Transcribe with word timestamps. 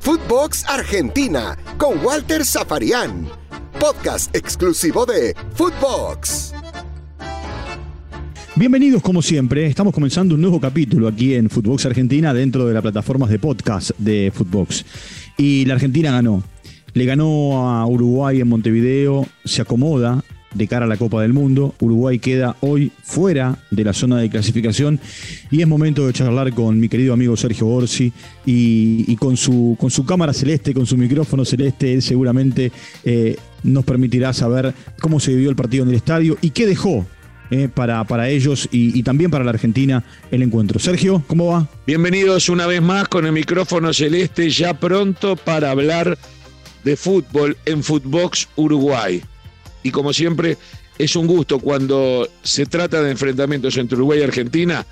Footbox 0.00 0.64
Argentina 0.68 1.56
con 1.78 2.04
Walter 2.04 2.44
Zafarian. 2.44 3.28
Podcast 3.78 4.34
exclusivo 4.34 5.06
de 5.06 5.34
Footbox. 5.54 6.54
Bienvenidos 8.56 9.02
como 9.02 9.22
siempre, 9.22 9.66
estamos 9.66 9.94
comenzando 9.94 10.34
un 10.34 10.40
nuevo 10.40 10.60
capítulo 10.60 11.08
aquí 11.08 11.34
en 11.34 11.48
Footbox 11.48 11.86
Argentina 11.86 12.34
dentro 12.34 12.66
de 12.66 12.74
las 12.74 12.82
plataformas 12.82 13.30
de 13.30 13.38
podcast 13.38 13.90
de 13.98 14.32
Footbox. 14.34 14.84
Y 15.36 15.64
la 15.64 15.74
Argentina 15.74 16.10
ganó. 16.10 16.42
Le 16.94 17.04
ganó 17.06 17.68
a 17.68 17.86
Uruguay 17.86 18.40
en 18.40 18.48
Montevideo, 18.48 19.26
se 19.44 19.62
acomoda 19.62 20.22
de 20.54 20.66
cara 20.66 20.84
a 20.84 20.88
la 20.88 20.96
Copa 20.96 21.22
del 21.22 21.32
Mundo. 21.32 21.74
Uruguay 21.80 22.18
queda 22.18 22.56
hoy 22.60 22.92
fuera 23.02 23.58
de 23.70 23.84
la 23.84 23.92
zona 23.92 24.18
de 24.18 24.30
clasificación 24.30 25.00
y 25.50 25.62
es 25.62 25.68
momento 25.68 26.06
de 26.06 26.12
charlar 26.12 26.52
con 26.52 26.78
mi 26.78 26.88
querido 26.88 27.14
amigo 27.14 27.36
Sergio 27.36 27.66
Orsi 27.68 28.12
y, 28.44 29.16
con, 29.16 29.36
su, 29.36 29.76
con 29.78 29.90
su 29.90 30.04
cámara 30.04 30.32
celeste, 30.32 30.74
con 30.74 30.86
su 30.86 30.96
micrófono 30.96 31.44
celeste, 31.44 31.92
él 31.92 32.02
seguramente 32.02 32.72
eh, 33.04 33.36
nos 33.62 33.84
permitirá 33.84 34.32
saber 34.32 34.74
cómo 35.00 35.20
se 35.20 35.32
vivió 35.34 35.50
el 35.50 35.56
partido 35.56 35.84
en 35.84 35.90
el 35.90 35.96
estadio 35.96 36.36
y 36.40 36.50
qué 36.50 36.66
dejó 36.66 37.06
eh, 37.50 37.68
para, 37.72 38.02
para, 38.04 38.28
ellos 38.30 38.68
y, 38.72 38.98
y, 38.98 39.02
también 39.02 39.30
para 39.30 39.44
la 39.44 39.50
Argentina 39.50 40.02
el 40.30 40.42
encuentro. 40.42 40.78
Sergio, 40.78 41.22
¿cómo 41.26 41.46
va? 41.48 41.68
Bienvenidos 41.86 42.48
una 42.48 42.66
vez 42.66 42.80
más 42.80 43.08
con 43.08 43.26
el 43.26 43.32
micrófono 43.32 43.92
celeste, 43.92 44.48
ya 44.48 44.78
pronto 44.78 45.36
para 45.36 45.70
hablar 45.70 46.16
de 46.82 46.96
fútbol 46.96 47.56
en 47.66 47.82
Footbox 47.82 48.48
Uruguay 48.56 49.22
y 49.82 49.90
como 49.90 50.12
siempre 50.12 50.56
es 50.98 51.16
un 51.16 51.26
gusto 51.26 51.58
cuando 51.58 52.28
se 52.42 52.66
trata 52.66 53.02
de 53.02 53.10
enfrentamientos 53.10 53.76
entre 53.76 53.96
Uruguay 53.96 54.20
y 54.20 54.22
Argentina 54.22 54.86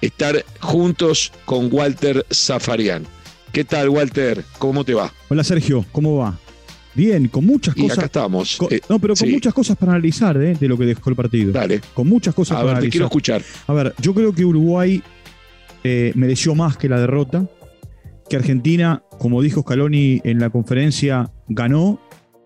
estar 0.00 0.44
juntos 0.60 1.32
con 1.44 1.68
Walter 1.72 2.26
Zafarian. 2.32 3.04
¿Qué 3.52 3.64
tal, 3.64 3.88
Walter? 3.90 4.44
¿Cómo 4.58 4.84
te 4.84 4.94
va? 4.94 5.12
Hola, 5.28 5.44
Sergio. 5.44 5.84
¿Cómo 5.92 6.16
va? 6.16 6.38
Bien, 6.94 7.28
con 7.28 7.46
muchas 7.46 7.74
cosas. 7.74 7.88
Y 7.88 7.92
acá 7.92 8.06
estamos. 8.06 8.58
Eh, 8.70 8.80
no, 8.88 8.98
pero 8.98 9.14
con 9.14 9.30
muchas 9.30 9.54
cosas 9.54 9.76
para 9.76 9.92
analizar 9.92 10.36
¿eh? 10.42 10.56
de 10.58 10.68
lo 10.68 10.76
que 10.76 10.84
dejó 10.86 11.10
el 11.10 11.16
partido. 11.16 11.52
Dale. 11.52 11.80
Con 11.94 12.08
muchas 12.08 12.34
cosas 12.34 12.56
A 12.56 12.60
para 12.60 12.64
ver, 12.64 12.72
te 12.72 12.78
analizar. 12.78 12.92
quiero 12.92 13.06
escuchar. 13.06 13.42
A 13.66 13.72
ver, 13.72 13.94
yo 14.00 14.14
creo 14.14 14.34
que 14.34 14.44
Uruguay 14.44 15.02
eh, 15.84 16.12
mereció 16.14 16.54
más 16.54 16.76
que 16.76 16.88
la 16.88 16.98
derrota. 17.00 17.48
Que 18.28 18.36
Argentina, 18.36 19.02
como 19.18 19.42
dijo 19.42 19.62
Scaloni 19.62 20.20
en 20.24 20.38
la 20.38 20.50
conferencia, 20.50 21.30
ganó 21.48 22.00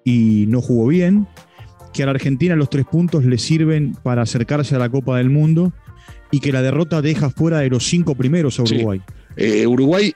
y 0.04 0.46
no 0.48 0.60
jugó 0.60 0.88
bien 0.88 1.28
que 1.96 2.02
a 2.02 2.06
la 2.06 2.12
Argentina 2.12 2.54
los 2.54 2.68
tres 2.68 2.84
puntos 2.84 3.24
le 3.24 3.38
sirven 3.38 3.96
para 4.02 4.22
acercarse 4.22 4.74
a 4.74 4.78
la 4.78 4.90
Copa 4.90 5.16
del 5.16 5.30
Mundo 5.30 5.72
y 6.30 6.40
que 6.40 6.52
la 6.52 6.60
derrota 6.60 7.00
deja 7.00 7.30
fuera 7.30 7.60
de 7.60 7.70
los 7.70 7.88
cinco 7.88 8.14
primeros 8.14 8.60
a 8.60 8.64
Uruguay. 8.64 9.00
Sí. 9.06 9.14
Eh, 9.38 9.66
Uruguay 9.66 10.12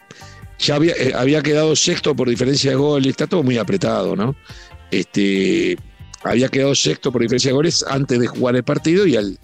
ya 0.58 0.75
había, 0.75 0.92
eh, 0.92 1.12
había, 1.17 1.42
quedado 1.42 1.75
sexto 1.75 2.14
por 2.14 2.28
diferencia 2.28 2.73
de 2.73 2.77
goles, 2.77 3.08
está 3.08 3.27
todo 3.27 3.42
muy 3.42 3.56
apretado, 3.56 4.14
¿no? 4.14 4.36
Este, 4.91 5.78
había 6.23 6.48
quedado 6.48 6.75
sexto 6.75 7.11
por 7.11 7.23
diferencia 7.23 7.48
de 7.48 7.55
goles 7.55 7.83
antes 7.89 8.20
de 8.20 8.27
jugar 8.27 8.56
el 8.56 8.62
partido 8.62 9.06
y 9.06 9.17
al, 9.17 9.39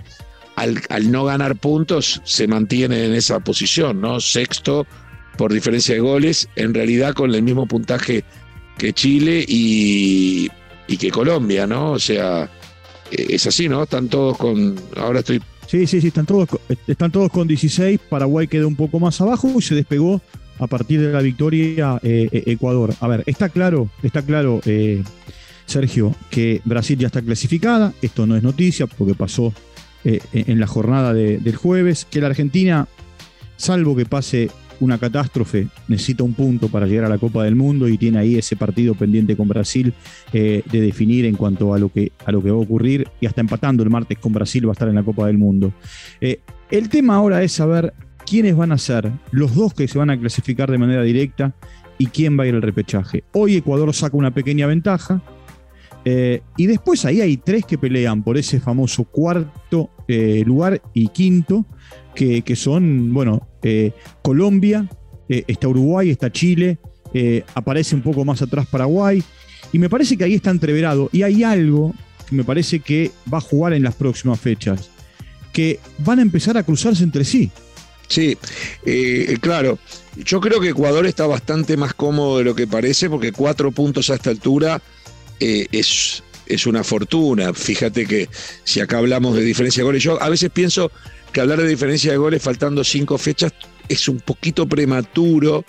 al, 0.57 0.83
al 0.91 1.11
no 1.11 1.25
ganar 1.25 1.57
puntos 1.57 2.21
se 2.25 2.47
mantiene 2.47 3.07
en 3.07 3.15
esa 3.15 3.41
posición, 3.41 4.03
¿no? 4.03 4.21
Sexto 4.21 4.87
por 5.39 5.55
diferencia 5.55 5.95
de 5.95 6.03
goles, 6.03 6.51
en 6.57 6.75
realidad 6.75 7.15
con 7.15 7.35
el 7.35 7.43
mismo 7.43 7.67
puntaje 7.67 8.25
que 8.77 8.93
Chile 8.93 9.43
y, 9.49 10.51
y 10.89 10.97
que 10.97 11.11
Colombia, 11.11 11.67
¿no? 11.67 11.93
O 11.93 11.99
sea, 11.99 12.45
eh, 13.11 13.27
es 13.31 13.47
así, 13.47 13.69
¿no? 13.69 13.83
Están 13.85 14.09
todos 14.09 14.37
con. 14.37 14.77
Ahora 14.97 15.21
estoy. 15.21 15.41
Sí, 15.67 15.87
sí, 15.87 16.01
sí, 16.01 16.09
están 16.09 16.27
todos, 16.27 16.49
están 16.87 17.11
todos 17.11 17.31
con 17.31 17.49
16. 17.49 18.01
Paraguay 18.09 18.47
quedó 18.47 18.69
un 18.69 18.77
poco 18.77 19.01
más 19.01 19.21
abajo 19.21 19.53
y 19.59 19.63
se 19.63 19.75
despegó 19.75 20.21
a 20.59 20.67
partir 20.67 21.01
de 21.01 21.13
la 21.13 21.21
victoria 21.21 21.99
eh, 22.03 22.29
Ecuador. 22.47 22.95
A 23.01 23.09
ver, 23.09 23.25
está 23.27 23.49
claro, 23.49 23.91
está 24.03 24.23
claro, 24.23 24.61
eh, 24.65 25.03
Sergio, 25.67 26.15
que 26.31 26.61
Brasil 26.65 26.99
ya 26.99 27.09
está 27.09 27.23
clasificada. 27.23 27.93
Esto 28.01 28.27
no 28.27 28.37
es 28.37 28.43
noticia 28.43 28.87
porque 28.87 29.15
pasó 29.15 29.53
eh, 30.05 30.21
en 30.33 30.61
la 30.61 30.67
jornada 30.67 31.13
de, 31.13 31.39
del 31.39 31.57
jueves. 31.57 32.07
Que 32.09 32.21
la 32.21 32.29
Argentina, 32.29 32.87
salvo 33.57 33.97
que 33.97 34.07
pase 34.07 34.51
una 34.81 34.99
catástrofe, 34.99 35.69
necesita 35.89 36.25
un 36.25 36.35
punto 36.35 36.69
para 36.69 36.87
llegar 36.87 37.05
a 37.05 37.09
la 37.09 37.19
Copa 37.19 37.45
del 37.45 37.57
Mundo 37.57 37.89
y 37.89 37.99
tiene 37.99 38.19
ahí 38.19 38.37
ese 38.37 38.57
partido 38.57 38.95
pendiente 38.95 39.37
con 39.37 39.49
Brasil 39.49 39.93
eh, 40.33 40.63
de 40.71 40.81
definir 40.81 41.25
en 41.25 41.37
cuanto 41.37 41.75
a 41.75 41.79
lo, 41.79 41.89
que, 41.89 42.13
a 42.25 42.33
lo 42.33 42.43
que 42.43 42.51
va 42.51 42.57
a 42.57 42.61
ocurrir 42.61 43.09
y 43.21 43.27
hasta 43.27 43.41
empatando 43.41 43.83
el 43.83 43.91
martes 43.91 44.19
con 44.19 44.33
Brasil 44.33 44.67
va 44.67 44.71
a 44.71 44.75
estar 44.75 44.89
en 44.89 44.95
la 44.95 45.03
Copa 45.03 45.27
del 45.27 45.39
Mundo. 45.39 45.73
Eh, 46.21 46.41
el 46.71 46.89
tema 46.89 47.17
ahora 47.17 47.43
es 47.43 47.53
saber 47.53 47.95
quiénes 48.27 48.57
van 48.57 48.73
a 48.73 48.79
ser 48.79 49.11
los 49.31 49.55
dos 49.55 49.73
que 49.73 49.89
se 49.89 49.99
van 49.99 50.11
a 50.11 50.19
clasificar 50.19 50.71
de 50.71 50.79
manera 50.79 51.03
directa 51.03 51.55
y 51.99 52.07
quién 52.07 52.39
va 52.39 52.45
a 52.45 52.47
ir 52.47 52.55
al 52.55 52.63
repechaje. 52.63 53.25
Hoy 53.33 53.57
Ecuador 53.57 53.93
saca 53.95 54.17
una 54.17 54.33
pequeña 54.33 54.67
ventaja. 54.67 55.23
Eh, 56.09 56.41
y 56.57 56.67
después 56.67 57.05
ahí 57.05 57.21
hay 57.21 57.37
tres 57.37 57.65
que 57.65 57.79
pelean 57.79 58.23
por 58.23 58.39
ese 58.39 58.61
famoso 58.61 59.03
cuarto 59.03 59.91
eh, 60.07 60.45
lugar 60.47 60.81
y 60.95 61.09
quinto, 61.09 61.67
que, 62.15 62.43
que 62.43 62.55
son, 62.55 63.13
bueno, 63.13 63.49
eh, 63.65 63.91
Colombia, 64.23 64.89
está 65.29 65.67
Uruguay, 65.67 66.11
está 66.11 66.31
Chile, 66.31 66.79
aparece 67.55 67.97
un 67.97 68.03
poco 68.03 68.25
más 68.25 68.41
atrás 68.41 68.69
Paraguay, 68.69 69.21
y 69.73 69.81
me 69.81 69.91
parece 69.91 70.17
que 70.17 70.23
ahí 70.23 70.35
está 70.35 70.51
entreverado, 70.51 71.11
y 71.13 71.25
hay 71.25 71.43
algo 71.43 71.93
que 72.31 72.37
me 72.37 72.45
parece 72.45 72.79
que 72.79 73.11
va 73.33 73.39
a 73.39 73.41
jugar 73.41 73.73
en 73.73 73.83
las 73.83 73.97
próximas 73.97 74.39
fechas, 74.39 74.89
que 75.53 75.81
van 75.99 76.21
a 76.21 76.23
empezar 76.23 76.57
a 76.57 76.63
cruzarse 76.63 77.03
entre 77.03 77.25
sí. 77.25 77.51
Sí, 78.07 78.39
claro. 79.41 79.81
Yo 80.25 80.41
creo 80.41 80.61
que 80.61 80.69
Ecuador 80.69 81.05
está 81.07 81.27
bastante 81.27 81.77
más 81.77 81.95
cómodo 81.95 82.39
de 82.39 82.45
lo 82.45 82.55
que 82.55 82.69
parece, 82.69 83.11
porque 83.11 83.33
cuatro 83.33 83.73
puntos 83.73 84.09
a 84.11 84.15
esta 84.15 84.31
altura 84.31 84.81
eh, 85.41 85.67
es, 85.73 86.23
es 86.47 86.67
una 86.67 86.85
fortuna. 86.85 87.53
Fíjate 87.53 88.07
que 88.07 88.29
si 88.65 88.81
acá 88.81 88.99
hablamos 88.99 89.37
de 89.37 89.43
diferencia 89.43 89.83
de 89.83 89.85
goles, 89.85 90.03
yo 90.03 90.21
a 90.23 90.29
veces 90.29 90.51
pienso 90.51 90.91
que 91.33 91.41
hablar 91.41 91.61
de 91.61 91.69
diferencia 91.69 92.13
de 92.13 92.19
goles 92.19 92.43
faltando 92.43 92.83
cinco 92.85 93.19
fechas 93.19 93.53
es 93.89 94.09
un 94.09 94.21
poquito 94.21 94.67
prematuro, 94.67 95.65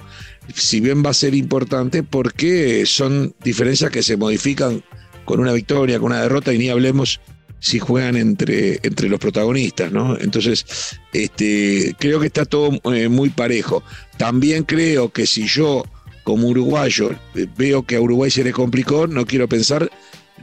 si 0.54 0.80
bien 0.80 1.04
va 1.06 1.12
a 1.12 1.14
ser 1.14 1.36
importante, 1.36 2.04
porque 2.04 2.86
son 2.86 3.36
diferencias 3.44 3.92
que 3.92 4.04
se 4.04 4.18
modifican 4.18 4.84
con 5.26 5.40
una 5.40 5.54
victoria, 5.54 6.00
con 6.00 6.12
una 6.12 6.22
derrota, 6.22 6.54
y 6.54 6.58
ni 6.58 6.70
hablemos 6.70 7.20
si 7.60 7.80
juegan 7.80 8.16
entre, 8.16 8.80
entre 8.84 9.10
los 9.10 9.20
protagonistas, 9.20 9.92
¿no? 9.92 10.18
Entonces, 10.20 10.66
este, 11.12 11.96
creo 12.00 12.20
que 12.20 12.28
está 12.28 12.46
todo 12.46 12.72
eh, 12.94 13.10
muy 13.10 13.30
parejo. 13.30 13.84
También 14.18 14.64
creo 14.64 15.10
que 15.10 15.26
si 15.26 15.48
yo, 15.48 15.84
como 16.28 16.50
uruguayo, 16.50 17.12
eh, 17.36 17.48
veo 17.56 17.84
que 17.84 17.96
a 17.96 18.02
Uruguay 18.02 18.30
se 18.30 18.44
le 18.44 18.52
complicó, 18.52 19.08
no 19.08 19.26
quiero 19.26 19.48
pensar 19.48 19.90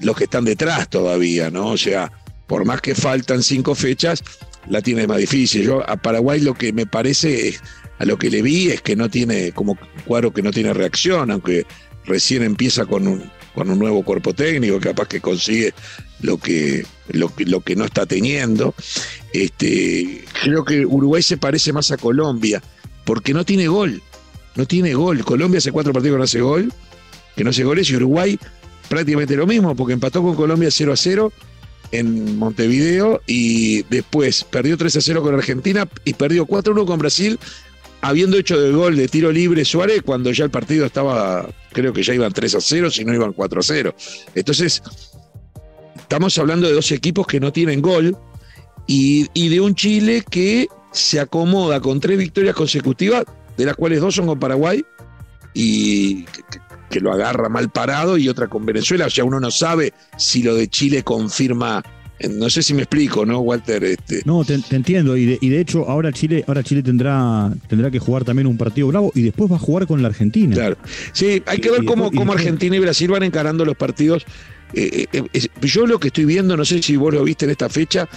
los 0.00 0.16
que 0.16 0.24
están 0.24 0.46
detrás 0.46 0.88
todavía, 0.88 1.50
¿no? 1.50 1.66
O 1.66 1.76
sea, 1.76 2.10
por 2.46 2.64
más 2.64 2.80
que 2.80 2.94
faltan 2.94 3.42
cinco 3.42 3.74
fechas, 3.74 4.24
la 4.66 4.80
tiene 4.80 5.06
más 5.06 5.18
difícil. 5.18 5.64
Yo 5.64 5.86
a 5.86 5.98
Paraguay 5.98 6.40
lo 6.40 6.54
que 6.54 6.72
me 6.72 6.86
parece, 6.86 7.58
a 7.98 8.06
lo 8.06 8.16
que 8.16 8.30
le 8.30 8.40
vi, 8.40 8.70
es 8.70 8.80
que 8.80 8.96
no 8.96 9.10
tiene, 9.10 9.52
como 9.52 9.76
cuadro 10.06 10.32
que 10.32 10.40
no 10.40 10.52
tiene 10.52 10.72
reacción, 10.72 11.30
aunque 11.30 11.66
recién 12.06 12.42
empieza 12.44 12.86
con 12.86 13.06
un, 13.06 13.30
con 13.54 13.68
un 13.68 13.78
nuevo 13.78 14.02
cuerpo 14.04 14.32
técnico, 14.32 14.80
capaz 14.80 15.06
que 15.06 15.20
consigue 15.20 15.74
lo 16.22 16.38
que, 16.38 16.86
lo 17.08 17.30
lo 17.36 17.60
que 17.60 17.76
no 17.76 17.84
está 17.84 18.06
teniendo. 18.06 18.74
Este, 19.34 20.24
creo 20.42 20.64
que 20.64 20.86
Uruguay 20.86 21.22
se 21.22 21.36
parece 21.36 21.74
más 21.74 21.90
a 21.90 21.98
Colombia, 21.98 22.62
porque 23.04 23.34
no 23.34 23.44
tiene 23.44 23.68
gol. 23.68 24.00
No 24.56 24.66
tiene 24.66 24.94
gol. 24.94 25.24
Colombia 25.24 25.58
hace 25.58 25.72
cuatro 25.72 25.92
partidos 25.92 26.14
que 26.14 26.18
no 26.18 26.24
hace 26.24 26.40
gol, 26.40 26.72
que 27.36 27.44
no 27.44 27.50
hace 27.50 27.64
goles, 27.64 27.90
y 27.90 27.96
Uruguay 27.96 28.38
prácticamente 28.88 29.36
lo 29.36 29.46
mismo, 29.46 29.74
porque 29.74 29.94
empató 29.94 30.22
con 30.22 30.34
Colombia 30.34 30.70
0 30.70 30.92
a 30.92 30.96
0 30.96 31.32
en 31.90 32.38
Montevideo 32.38 33.20
y 33.26 33.82
después 33.84 34.44
perdió 34.44 34.76
3 34.76 34.96
a 34.96 35.00
0 35.00 35.22
con 35.22 35.34
Argentina 35.34 35.88
y 36.04 36.14
perdió 36.14 36.46
4 36.46 36.72
a 36.72 36.76
1 36.76 36.86
con 36.86 36.98
Brasil, 36.98 37.38
habiendo 38.00 38.36
hecho 38.36 38.60
del 38.60 38.76
gol 38.76 38.96
de 38.96 39.08
tiro 39.08 39.32
libre 39.32 39.64
Suárez 39.64 40.02
cuando 40.02 40.30
ya 40.32 40.44
el 40.44 40.50
partido 40.50 40.86
estaba, 40.86 41.48
creo 41.72 41.92
que 41.92 42.02
ya 42.02 42.14
iban 42.14 42.32
3 42.32 42.54
a 42.56 42.60
0, 42.60 42.90
si 42.90 43.04
no 43.04 43.14
iban 43.14 43.32
4 43.32 43.60
a 43.60 43.62
0. 43.62 43.94
Entonces, 44.34 44.82
estamos 45.96 46.36
hablando 46.38 46.66
de 46.66 46.74
dos 46.74 46.90
equipos 46.92 47.26
que 47.26 47.40
no 47.40 47.52
tienen 47.52 47.80
gol 47.80 48.16
y, 48.86 49.28
y 49.32 49.48
de 49.48 49.60
un 49.60 49.74
Chile 49.74 50.24
que 50.28 50.68
se 50.92 51.18
acomoda 51.20 51.80
con 51.80 52.00
tres 52.00 52.18
victorias 52.18 52.54
consecutivas, 52.54 53.24
de 53.56 53.64
las 53.64 53.76
cuales 53.76 54.00
dos 54.00 54.14
son 54.14 54.26
con 54.26 54.38
Paraguay 54.38 54.84
y 55.52 56.24
que, 56.24 56.42
que 56.90 57.00
lo 57.00 57.12
agarra 57.12 57.48
mal 57.48 57.70
parado 57.70 58.16
y 58.18 58.28
otra 58.28 58.48
con 58.48 58.64
Venezuela. 58.66 59.06
O 59.06 59.10
sea, 59.10 59.24
uno 59.24 59.40
no 59.40 59.50
sabe 59.50 59.92
si 60.16 60.42
lo 60.42 60.54
de 60.54 60.68
Chile 60.68 61.02
confirma. 61.02 61.82
No 62.30 62.48
sé 62.48 62.62
si 62.62 62.72
me 62.74 62.82
explico, 62.82 63.26
¿no, 63.26 63.40
Walter? 63.40 63.82
Este... 63.82 64.22
No, 64.24 64.44
te, 64.44 64.56
te 64.58 64.76
entiendo. 64.76 65.16
Y 65.16 65.26
de, 65.26 65.38
y 65.40 65.48
de, 65.48 65.60
hecho, 65.60 65.88
ahora 65.88 66.12
Chile, 66.12 66.44
ahora 66.46 66.62
Chile 66.62 66.82
tendrá, 66.82 67.52
tendrá 67.68 67.90
que 67.90 67.98
jugar 67.98 68.24
también 68.24 68.46
un 68.46 68.56
partido 68.56 68.86
bravo 68.88 69.10
y 69.14 69.22
después 69.22 69.50
va 69.50 69.56
a 69.56 69.58
jugar 69.58 69.86
con 69.86 70.00
la 70.00 70.08
Argentina. 70.08 70.54
Claro. 70.54 70.76
Sí, 71.12 71.42
hay 71.44 71.58
que 71.58 71.70
ver 71.70 71.82
y 71.82 71.86
cómo, 71.86 72.04
después, 72.04 72.20
cómo 72.20 72.32
Argentina 72.32 72.76
y 72.76 72.78
Brasil 72.78 73.10
van 73.10 73.24
encarando 73.24 73.64
los 73.64 73.76
partidos. 73.76 74.24
Eh, 74.72 75.06
eh, 75.12 75.22
eh, 75.32 75.48
yo 75.62 75.86
lo 75.86 75.98
que 75.98 76.08
estoy 76.08 76.24
viendo, 76.24 76.56
no 76.56 76.64
sé 76.64 76.82
si 76.82 76.96
vos 76.96 77.12
lo 77.12 77.24
viste 77.24 77.44
en 77.44 77.50
esta 77.50 77.68
fecha, 77.68 78.08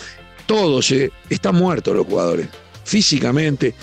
todos 0.46 0.92
eh, 0.92 1.12
están 1.30 1.56
muertos 1.56 1.96
los 1.96 2.08
jugadores, 2.08 2.48
físicamente. 2.84 3.76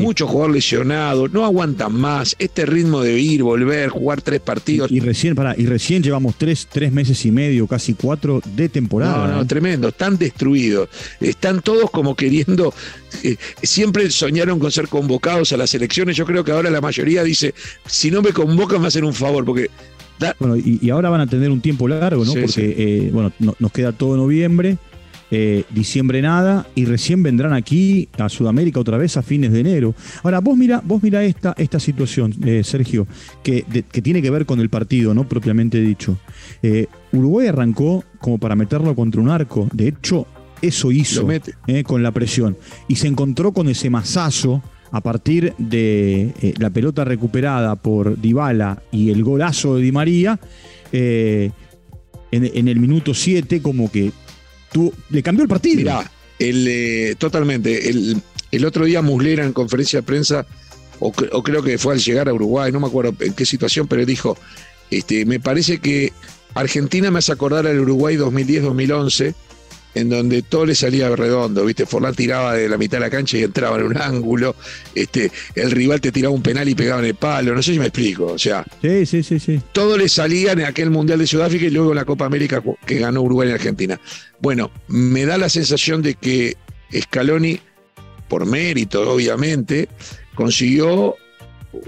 Mucho 0.00 0.26
jugador 0.26 0.54
lesionado, 0.54 1.28
no 1.28 1.44
aguantan 1.44 1.92
más. 1.92 2.34
Este 2.38 2.66
ritmo 2.66 3.00
de 3.00 3.20
ir, 3.20 3.42
volver, 3.42 3.90
jugar 3.90 4.22
tres 4.22 4.40
partidos. 4.40 4.90
Y, 4.90 5.00
recién, 5.00 5.34
para, 5.34 5.54
y 5.56 5.66
recién 5.66 6.02
llevamos 6.02 6.34
tres, 6.36 6.66
tres 6.70 6.92
meses 6.92 7.24
y 7.24 7.30
medio, 7.30 7.66
casi 7.66 7.94
cuatro 7.94 8.42
de 8.56 8.68
temporada. 8.68 9.28
No, 9.28 9.34
no, 9.36 9.42
¿eh? 9.42 9.46
tremendo. 9.46 9.88
Están 9.88 10.18
destruidos. 10.18 10.88
Están 11.20 11.60
todos 11.60 11.90
como 11.90 12.14
queriendo. 12.14 12.74
Eh, 13.22 13.36
siempre 13.62 14.10
soñaron 14.10 14.58
con 14.58 14.70
ser 14.70 14.88
convocados 14.88 15.52
a 15.52 15.56
las 15.56 15.72
elecciones. 15.74 16.16
Yo 16.16 16.26
creo 16.26 16.44
que 16.44 16.52
ahora 16.52 16.70
la 16.70 16.80
mayoría 16.80 17.22
dice: 17.22 17.54
si 17.86 18.10
no 18.10 18.20
me 18.20 18.32
convocan, 18.32 18.80
me 18.80 18.88
hacen 18.88 19.04
un 19.04 19.14
favor, 19.14 19.44
porque 19.44 19.70
bueno, 20.38 20.56
y, 20.56 20.90
ahora 20.90 21.10
van 21.10 21.20
a 21.20 21.26
tener 21.26 21.50
un 21.50 21.60
tiempo 21.60 21.86
largo, 21.86 22.24
¿no? 22.24 22.32
Porque, 22.32 22.74
eh, 22.76 23.10
bueno, 23.12 23.32
nos 23.38 23.72
queda 23.72 23.92
todo 23.92 24.16
noviembre, 24.16 24.78
eh, 25.30 25.64
diciembre 25.70 26.22
nada, 26.22 26.66
y 26.74 26.84
recién 26.84 27.22
vendrán 27.22 27.52
aquí 27.52 28.08
a 28.18 28.28
Sudamérica 28.28 28.80
otra 28.80 28.98
vez 28.98 29.16
a 29.16 29.22
fines 29.22 29.52
de 29.52 29.60
enero. 29.60 29.94
Ahora, 30.22 30.40
vos 30.40 30.56
mira, 30.56 30.82
vos 30.84 31.02
mira 31.02 31.24
esta, 31.24 31.54
esta 31.58 31.80
situación, 31.80 32.34
eh, 32.44 32.62
Sergio, 32.64 33.06
que, 33.42 33.64
que, 33.90 34.02
tiene 34.02 34.22
que 34.22 34.30
ver 34.30 34.46
con 34.46 34.60
el 34.60 34.70
partido, 34.70 35.14
¿no? 35.14 35.28
Propiamente 35.28 35.80
dicho. 35.80 36.18
Uruguay 37.12 37.48
arrancó 37.48 38.04
como 38.20 38.38
para 38.38 38.56
meterlo 38.56 38.94
contra 38.94 39.20
un 39.20 39.28
arco. 39.28 39.68
De 39.72 39.88
hecho, 39.88 40.26
eso 40.60 40.90
hizo 40.92 41.26
con 41.84 42.02
la 42.02 42.12
presión. 42.12 42.56
Y 42.88 42.96
se 42.96 43.06
encontró 43.06 43.52
con 43.52 43.68
ese 43.68 43.90
masazo 43.90 44.62
a 44.90 45.00
partir 45.00 45.54
de 45.58 46.32
eh, 46.40 46.54
la 46.58 46.70
pelota 46.70 47.04
recuperada 47.04 47.76
por 47.76 48.20
Dybala 48.20 48.82
y 48.90 49.10
el 49.10 49.22
golazo 49.22 49.76
de 49.76 49.82
Di 49.82 49.92
María, 49.92 50.40
eh, 50.92 51.50
en, 52.30 52.68
el 52.68 52.78
minuto 52.78 53.14
7 53.14 53.62
como 53.62 53.90
que 53.90 54.12
le 55.10 55.22
cambió 55.22 55.42
el 55.42 55.48
partido. 55.48 56.02
El, 56.38 56.66
eh, 56.68 57.14
totalmente. 57.18 57.88
El, 57.90 58.64
otro 58.64 58.84
día 58.84 59.02
Muslera 59.02 59.44
en 59.44 59.52
conferencia 59.52 60.00
de 60.00 60.02
prensa, 60.04 60.46
o, 61.00 61.12
creo 61.12 61.62
que 61.62 61.78
fue 61.78 61.94
al 61.94 62.00
llegar 62.00 62.28
a 62.28 62.34
Uruguay, 62.34 62.72
no 62.72 62.80
me 62.80 62.86
acuerdo 62.86 63.14
en 63.20 63.34
qué 63.34 63.44
situación, 63.44 63.86
pero 63.86 64.04
dijo, 64.04 64.36
este, 64.90 65.24
me 65.26 65.38
parece 65.38 65.78
que 65.78 66.12
Argentina 66.54 67.10
me 67.10 67.18
hace 67.18 67.32
acordar 67.32 67.66
al 67.66 67.78
Uruguay 67.80 68.16
2010-2011 68.16 69.34
en 69.94 70.08
donde 70.08 70.42
todo 70.42 70.66
le 70.66 70.74
salía 70.74 71.08
redondo, 71.14 71.64
¿viste? 71.64 71.86
Forlán 71.86 72.14
tiraba 72.14 72.54
de 72.54 72.68
la 72.68 72.76
mitad 72.76 72.98
de 72.98 73.02
la 73.02 73.10
cancha 73.10 73.36
y 73.38 73.42
entraba 73.42 73.78
en 73.78 73.84
un 73.84 73.96
ángulo, 73.96 74.54
este, 74.94 75.30
el 75.54 75.70
rival 75.70 76.00
te 76.00 76.12
tiraba 76.12 76.34
un 76.34 76.42
penal 76.42 76.68
y 76.68 76.74
pegaba 76.74 77.00
en 77.00 77.06
el 77.06 77.14
palo, 77.14 77.54
no 77.54 77.62
sé 77.62 77.72
si 77.72 77.78
me 77.78 77.86
explico, 77.86 78.26
o 78.26 78.38
sea. 78.38 78.64
Sí, 78.82 79.06
sí, 79.06 79.22
sí, 79.22 79.38
sí. 79.38 79.60
Todo 79.72 79.96
le 79.96 80.08
salía 80.08 80.52
en 80.52 80.64
aquel 80.64 80.90
Mundial 80.90 81.18
de 81.18 81.26
Sudáfrica 81.26 81.66
y 81.66 81.70
luego 81.70 81.90
en 81.90 81.96
la 81.96 82.04
Copa 82.04 82.26
América 82.26 82.62
que 82.86 82.98
ganó 82.98 83.22
Uruguay 83.22 83.48
en 83.48 83.54
Argentina. 83.54 84.00
Bueno, 84.40 84.70
me 84.88 85.24
da 85.24 85.38
la 85.38 85.48
sensación 85.48 86.02
de 86.02 86.14
que 86.14 86.56
Scaloni, 86.96 87.60
por 88.28 88.46
mérito, 88.46 89.10
obviamente, 89.10 89.88
consiguió 90.34 91.16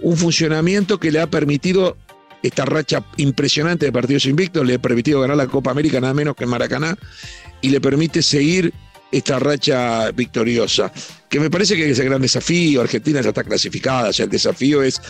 un 0.03 0.17
funcionamiento 0.17 0.99
que 0.99 1.11
le 1.11 1.20
ha 1.20 1.29
permitido 1.29 1.96
esta 2.43 2.64
racha 2.64 3.05
impresionante 3.17 3.87
de 3.87 3.93
partidos 3.93 4.26
invictos, 4.26 4.67
le 4.67 4.75
ha 4.75 4.79
permitido 4.79 5.20
ganar 5.20 5.37
la 5.37 5.46
Copa 5.46 5.70
América 5.70 6.00
nada 6.00 6.14
menos 6.14 6.35
que 6.35 6.44
en 6.44 6.50
Maracaná 6.50 6.96
y 7.61 7.71
le 7.71 7.81
permite 7.81 8.23
seguir 8.23 8.73
esta 9.12 9.39
racha 9.39 10.12
victoriosa, 10.12 10.93
que 11.29 11.41
me 11.41 11.51
parece 11.51 11.77
que 11.77 11.91
es 11.91 11.99
el 11.99 12.07
gran 12.07 12.23
desafío, 12.23 12.81
Argentina 12.81 13.21
ya 13.21 13.31
está 13.31 13.43
clasificada, 13.43 14.11
ya 14.11 14.25
el 14.25 14.31
desafío 14.31 14.83
es 14.83 15.01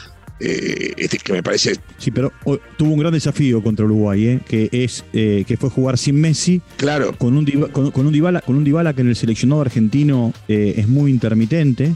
eh, 0.40 0.94
este, 0.96 1.18
que 1.18 1.34
me 1.34 1.42
parece. 1.42 1.76
Sí, 1.98 2.10
pero 2.10 2.32
tuvo 2.78 2.94
un 2.94 3.00
gran 3.00 3.12
desafío 3.12 3.62
contra 3.62 3.84
Uruguay, 3.84 4.26
eh, 4.26 4.40
que 4.48 4.68
es 4.72 5.04
eh, 5.12 5.44
que 5.46 5.56
fue 5.58 5.68
jugar 5.68 5.98
sin 5.98 6.18
Messi. 6.18 6.62
Claro. 6.76 7.16
Con 7.16 7.36
un, 7.36 7.44
con, 7.44 8.06
un 8.06 8.12
Dybala, 8.12 8.40
con 8.40 8.56
un 8.56 8.64
Dybala 8.64 8.94
que 8.94 9.02
en 9.02 9.08
el 9.08 9.16
seleccionado 9.16 9.60
argentino 9.60 10.32
es 10.48 10.88
muy 10.88 11.10
intermitente. 11.10 11.94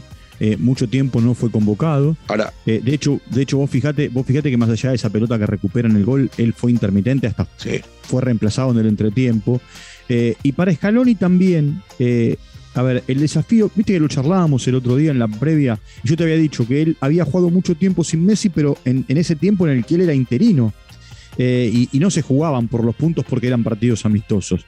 Mucho 0.59 0.87
tiempo 0.87 1.21
no 1.21 1.33
fue 1.33 1.49
convocado. 1.49 2.17
Ahora. 2.27 2.53
de 2.65 2.93
hecho, 2.93 3.19
de 3.29 3.41
hecho, 3.41 3.57
vos 3.57 3.69
fíjate, 3.69 4.09
vos 4.09 4.25
fíjate 4.25 4.51
que 4.51 4.57
más 4.57 4.69
allá 4.69 4.89
de 4.89 4.95
esa 4.95 5.09
pelota 5.09 5.39
que 5.39 5.45
recupera 5.45 5.87
en 5.87 5.95
el 5.95 6.05
gol, 6.05 6.29
él 6.37 6.53
fue 6.53 6.71
intermitente 6.71 7.27
hasta 7.27 7.47
fue 8.01 8.21
reemplazado 8.21 8.71
en 8.71 8.79
el 8.79 8.87
entretiempo. 8.87 9.61
Eh, 10.09 10.35
y 10.43 10.51
para 10.51 10.73
Scaloni 10.73 11.15
también, 11.15 11.81
eh, 11.99 12.37
a 12.73 12.81
ver, 12.81 13.03
el 13.07 13.19
desafío, 13.19 13.71
viste 13.75 13.93
que 13.93 13.99
lo 13.99 14.07
charlábamos 14.07 14.67
el 14.67 14.75
otro 14.75 14.95
día 14.95 15.11
en 15.11 15.19
la 15.19 15.27
previa, 15.27 15.79
yo 16.03 16.15
te 16.15 16.23
había 16.23 16.35
dicho 16.35 16.67
que 16.67 16.81
él 16.81 16.97
había 16.99 17.25
jugado 17.25 17.49
mucho 17.49 17.75
tiempo 17.75 18.03
sin 18.03 18.25
Messi, 18.25 18.49
pero 18.49 18.77
en, 18.85 19.05
ese 19.07 19.35
tiempo 19.35 19.67
en 19.67 19.77
el 19.77 19.85
que 19.85 19.95
él 19.95 20.01
era 20.01 20.13
interino. 20.13 20.73
Eh, 21.37 21.87
y, 21.91 21.99
no 21.99 22.09
se 22.09 22.21
jugaban 22.21 22.69
por 22.69 22.85
los 22.85 22.95
puntos 22.95 23.25
porque 23.27 23.47
eran 23.47 23.61
partidos 23.61 24.05
amistosos. 24.05 24.65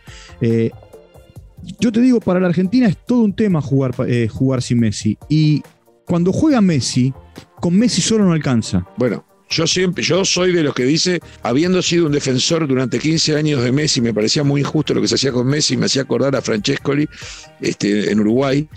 Yo 1.79 1.91
te 1.91 2.01
digo, 2.01 2.19
para 2.19 2.39
la 2.39 2.47
Argentina 2.47 2.87
es 2.87 2.97
todo 3.05 3.19
un 3.19 3.35
tema 3.35 3.61
jugar, 3.61 3.93
jugar 4.29 4.61
sin 4.61 4.79
Messi. 4.79 5.17
Y 5.29 5.63
cuando 6.05 6.31
juega 6.31 6.61
Messi, 6.61 7.13
con 7.59 7.77
Messi 7.77 8.01
solo 8.01 8.25
no 8.25 8.33
alcanza. 8.33 8.85
Bueno, 8.97 9.25
yo 9.49 9.65
siempre, 9.65 10.03
yo 10.03 10.25
soy 10.25 10.53
de 10.53 10.63
los 10.63 10.73
que 10.73 10.83
dice, 10.83 11.19
habiendo 11.43 11.81
sido 11.81 12.05
un 12.05 12.11
defensor 12.11 12.67
durante 12.67 12.99
15 12.99 13.35
años 13.35 13.63
de 13.63 13.71
Messi, 13.71 14.01
me 14.01 14.13
parecía 14.13 14.43
muy 14.43 14.61
injusto 14.61 14.93
lo 14.93 15.01
que 15.01 15.07
se 15.07 15.15
hacía 15.15 15.31
con 15.31 15.47
Messi, 15.47 15.77
me 15.77 15.85
hacía 15.85 16.01
acordar 16.01 16.35
a 16.35 16.41
Francescoli 16.41 17.07
este, 17.61 18.11
en 18.11 18.19
Uruguay, 18.19 18.67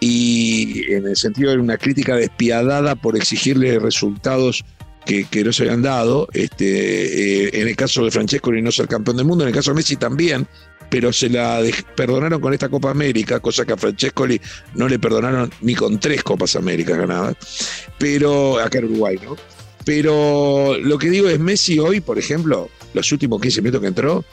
y 0.00 0.92
en 0.92 1.06
el 1.06 1.16
sentido 1.16 1.50
de 1.50 1.58
una 1.58 1.76
crítica 1.76 2.16
despiadada 2.16 2.96
por 2.96 3.16
exigirle 3.16 3.78
resultados 3.78 4.64
que, 5.04 5.44
no 5.44 5.52
se 5.52 5.64
habían 5.64 5.82
dado. 5.82 6.28
Este, 6.32 7.46
eh, 7.46 7.50
en 7.60 7.68
el 7.68 7.76
caso 7.76 8.04
de 8.04 8.10
Francescoli 8.10 8.62
no 8.62 8.72
ser 8.72 8.88
campeón 8.88 9.16
del 9.16 9.26
mundo, 9.26 9.44
en 9.44 9.48
el 9.48 9.54
caso 9.54 9.70
de 9.72 9.76
Messi 9.76 9.96
también, 9.96 10.46
pero 10.90 11.12
se 11.12 11.30
la 11.30 11.62
perdonaron 11.94 12.40
con 12.40 12.52
esta 12.52 12.68
Copa 12.68 12.90
América, 12.90 13.40
cosa 13.40 13.64
que 13.64 13.72
a 13.72 13.76
Francescoli 13.76 14.40
no 14.74 14.88
le 14.88 14.98
perdonaron 14.98 15.50
ni 15.62 15.74
con 15.74 15.98
tres 16.00 16.22
Copas 16.22 16.56
Américas 16.56 16.98
ganadas, 16.98 17.36
pero 17.98 18.58
acá 18.58 18.78
en 18.78 18.86
Uruguay, 18.86 19.18
¿no? 19.24 19.36
Pero 19.84 20.76
lo 20.78 20.98
que 20.98 21.08
digo 21.08 21.28
es, 21.28 21.38
Messi 21.38 21.78
hoy, 21.78 22.00
por 22.00 22.18
ejemplo, 22.18 22.68
los 22.92 23.10
últimos 23.12 23.40
15 23.40 23.62
minutos 23.62 23.80
que 23.80 23.86
entró, 23.86 24.24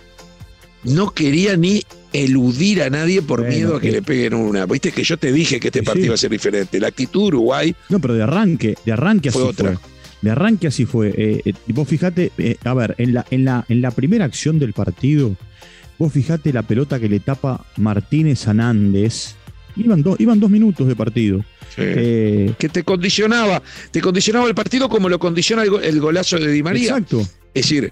no 0.83 1.11
quería 1.11 1.55
ni 1.57 1.83
eludir 2.13 2.81
a 2.81 2.89
nadie 2.89 3.21
por 3.21 3.45
miedo 3.47 3.75
a 3.75 3.81
que 3.81 3.91
le 3.91 4.01
peguen 4.01 4.33
una. 4.33 4.65
Viste 4.65 4.91
que 4.91 5.03
yo 5.03 5.17
te 5.17 5.31
dije 5.31 5.59
que 5.59 5.67
este 5.67 5.83
partido 5.83 6.07
iba 6.07 6.15
a 6.15 6.17
ser 6.17 6.31
diferente. 6.31 6.79
La 6.79 6.87
actitud 6.87 7.27
Uruguay. 7.27 7.75
No, 7.89 7.99
pero 7.99 8.13
de 8.13 8.23
arranque, 8.23 8.75
de 8.85 8.91
arranque 8.91 9.29
así 9.29 9.39
fue. 9.39 9.77
De 10.21 10.31
arranque 10.31 10.67
así 10.67 10.85
fue. 10.85 11.09
Eh, 11.15 11.41
eh, 11.45 11.53
vos 11.67 11.87
fijate, 11.87 12.31
eh, 12.37 12.57
a 12.63 12.73
ver, 12.73 12.95
en 12.97 13.13
la, 13.13 13.25
en, 13.29 13.45
la, 13.45 13.65
en 13.69 13.81
la 13.81 13.91
primera 13.91 14.25
acción 14.25 14.59
del 14.59 14.73
partido, 14.73 15.35
vos 15.97 16.13
fijate 16.13 16.53
la 16.53 16.63
pelota 16.63 16.99
que 16.99 17.09
le 17.09 17.19
tapa 17.19 17.65
Martínez 17.77 18.47
Anández. 18.47 19.35
Iban, 19.75 20.03
iban 20.17 20.39
dos 20.39 20.49
minutos 20.49 20.87
de 20.87 20.95
partido. 20.95 21.43
Eh, 21.77 22.53
que 22.57 22.69
te 22.69 22.83
condicionaba, 22.83 23.61
te 23.91 24.01
condicionaba 24.01 24.47
el 24.47 24.55
partido 24.55 24.89
como 24.89 25.09
lo 25.09 25.19
condiciona 25.19 25.63
el, 25.63 25.99
golazo 25.99 26.39
de 26.39 26.51
Di 26.51 26.63
María. 26.63 26.89
Exacto. 26.89 27.19
Es 27.53 27.69
decir, 27.69 27.91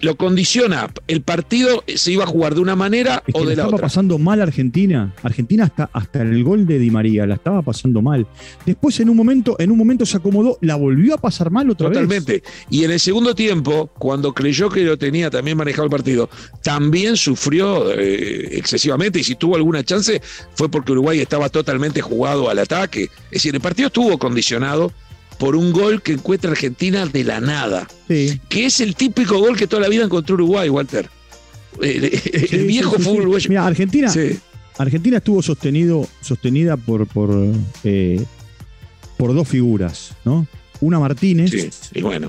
lo 0.00 0.16
condiciona. 0.16 0.90
El 1.06 1.22
partido 1.22 1.84
se 1.86 2.12
iba 2.12 2.24
a 2.24 2.26
jugar 2.26 2.54
de 2.54 2.60
una 2.60 2.76
manera 2.76 3.22
o 3.32 3.40
de 3.44 3.56
la, 3.56 3.64
estaba 3.64 3.78
pasando 3.78 4.18
mal 4.18 4.40
Argentina. 4.40 5.14
Argentina 5.22 5.64
hasta, 5.64 5.90
hasta 5.92 6.22
el 6.22 6.42
gol 6.42 6.66
de 6.66 6.78
Di 6.78 6.90
María 6.90 7.26
la 7.26 7.34
estaba 7.34 7.62
pasando 7.62 8.02
mal. 8.02 8.26
Después 8.66 8.98
en 9.00 9.10
un 9.10 9.16
momento, 9.16 9.56
en 9.58 9.70
un 9.70 9.78
momento 9.78 10.06
se 10.06 10.16
acomodó, 10.16 10.58
la 10.60 10.76
volvió 10.76 11.14
a 11.14 11.18
pasar 11.18 11.50
mal 11.50 11.68
otra 11.70 11.88
vez. 11.88 11.98
Totalmente. 11.98 12.42
Y 12.70 12.84
en 12.84 12.90
el 12.90 13.00
segundo 13.00 13.34
tiempo, 13.34 13.90
cuando 13.98 14.32
creyó 14.32 14.68
que 14.70 14.82
lo 14.82 14.96
tenía 14.96 15.30
también 15.30 15.56
manejado 15.56 15.84
el 15.84 15.90
partido, 15.90 16.30
también 16.62 17.16
sufrió 17.16 17.92
eh, 17.92 18.56
excesivamente. 18.56 19.20
Y 19.20 19.24
si 19.24 19.34
tuvo 19.34 19.56
alguna 19.56 19.84
chance, 19.84 20.20
fue 20.54 20.70
porque 20.70 20.92
Uruguay 20.92 21.20
estaba 21.20 21.48
totalmente 21.48 22.00
jugado 22.00 22.48
al 22.48 22.58
ataque. 22.58 23.04
Es 23.04 23.30
decir, 23.30 23.54
el 23.54 23.60
partido 23.60 23.88
estuvo 23.88 24.18
condicionado 24.18 24.92
por 25.40 25.56
un 25.56 25.72
gol 25.72 26.02
que 26.02 26.12
encuentra 26.12 26.50
Argentina 26.50 27.06
de 27.06 27.24
la 27.24 27.40
nada. 27.40 27.88
Que 28.06 28.66
es 28.66 28.80
el 28.80 28.94
típico 28.94 29.38
gol 29.38 29.56
que 29.56 29.66
toda 29.66 29.80
la 29.80 29.88
vida 29.88 30.04
encontró 30.04 30.34
Uruguay, 30.34 30.68
Walter. 30.68 31.08
El, 31.80 32.66
viejo 32.66 32.98
fútbol 32.98 33.22
uruguayo. 33.22 33.48
Mira, 33.48 33.66
Argentina, 33.66 34.12
Argentina 34.76 35.16
estuvo 35.16 35.40
sostenido, 35.40 36.06
sostenida 36.20 36.76
por, 36.76 37.06
por, 37.06 37.30
eh, 37.84 38.22
por 39.16 39.34
dos 39.34 39.48
figuras, 39.48 40.14
¿no? 40.26 40.46
Una 40.80 40.98
Martínez, 40.98 41.52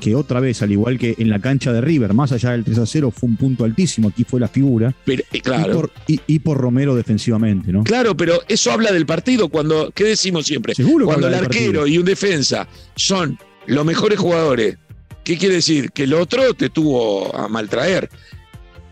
que 0.02 0.16
otra 0.16 0.40
vez, 0.40 0.62
al 0.62 0.72
igual 0.72 0.98
que 1.00 1.16
en 1.18 1.30
la 1.30 1.40
cancha 1.40 1.72
de 1.72 1.80
River, 1.80 2.14
más 2.14 2.32
allá 2.32 2.52
del 2.52 2.64
3 2.64 2.80
a 2.80 2.86
0, 2.86 3.12
fue 3.12 3.30
un 3.30 3.38
punto 3.38 3.64
altísimo, 3.64 4.10
aquí 4.10 4.26
fue 4.26 4.40
la 4.40 4.50
figura. 4.50 4.94
Pero, 5.06 5.24
eh, 5.32 5.42
claro. 5.42 5.90
y, 6.08 6.40
por, 6.40 6.58
Romero 6.58 6.96
defensivamente, 6.96 7.72
¿no? 7.72 7.84
Claro, 7.84 8.16
pero 8.16 8.42
eso 8.48 8.72
habla 8.72 8.92
del 8.92 9.06
partido 9.06 9.48
cuando, 9.50 9.92
¿qué 9.96 10.04
decimos 10.04 10.46
siempre? 10.46 10.74
cuando 11.06 11.28
el 11.28 11.34
arquero 11.34 11.88
y 11.88 11.98
un 11.98 12.06
defensa 12.06 12.68
son 12.96 13.38
los 13.68 13.86
mejores 13.86 14.20
jugadores, 14.20 14.78
¿qué 15.24 15.38
quiere 15.38 15.56
decir? 15.56 15.92
Que 15.92 16.04
el 16.04 16.14
otro 16.14 16.54
te 16.54 16.70
tuvo 16.70 17.36
a 17.36 17.48
maltraer. 17.48 18.10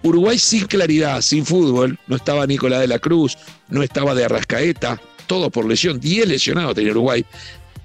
Uruguay 0.03 0.39
sin 0.39 0.65
claridad, 0.65 1.21
sin 1.21 1.45
fútbol, 1.45 1.99
no 2.07 2.15
estaba 2.15 2.47
Nicolás 2.47 2.79
de 2.79 2.87
la 2.87 2.99
Cruz, 2.99 3.37
no 3.67 3.83
estaba 3.83 4.15
de 4.15 4.23
Arrascaeta, 4.23 5.01
todo 5.27 5.49
por 5.49 5.65
lesión, 5.65 5.99
10 5.99 6.27
lesionados 6.27 6.75
tenía 6.75 6.91
Uruguay 6.91 7.25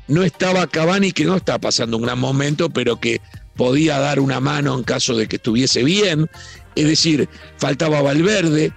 no 0.09 0.23
estaba 0.23 0.67
Cavani, 0.67 1.13
que 1.13 1.25
no 1.25 1.37
está 1.37 1.59
pasando 1.59 1.97
un 1.97 2.05
gran 2.05 2.19
momento, 2.19 2.71
pero 2.71 3.01
que 3.01 3.21
podía 3.57 3.99
dar 3.99 4.21
una 4.21 4.41
mano 4.41 4.77
en 4.77 4.85
caso 4.85 5.17
de 5.17 5.27
que 5.27 5.37
estuviese 5.37 5.83
bien. 5.83 6.29
Es 6.75 6.87
decir, 6.87 7.29
faltaba 7.57 8.03
Valverde 8.03 8.73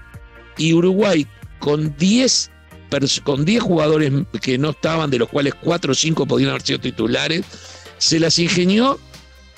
y 0.58 0.74
Uruguay 0.74 1.28
con 1.60 1.96
10 1.98 2.52
con 3.24 3.44
10 3.44 3.64
jugadores 3.64 4.14
que 4.42 4.58
no 4.58 4.70
estaban, 4.70 5.10
de 5.10 5.20
los 5.20 5.28
cuales 5.28 5.54
4 5.62 5.92
o 5.92 5.96
5 5.96 6.26
podían 6.26 6.52
haber 6.52 6.62
sido 6.62 6.80
titulares, 6.80 7.44
se 7.98 8.20
las 8.20 8.40
ingenió 8.40 8.98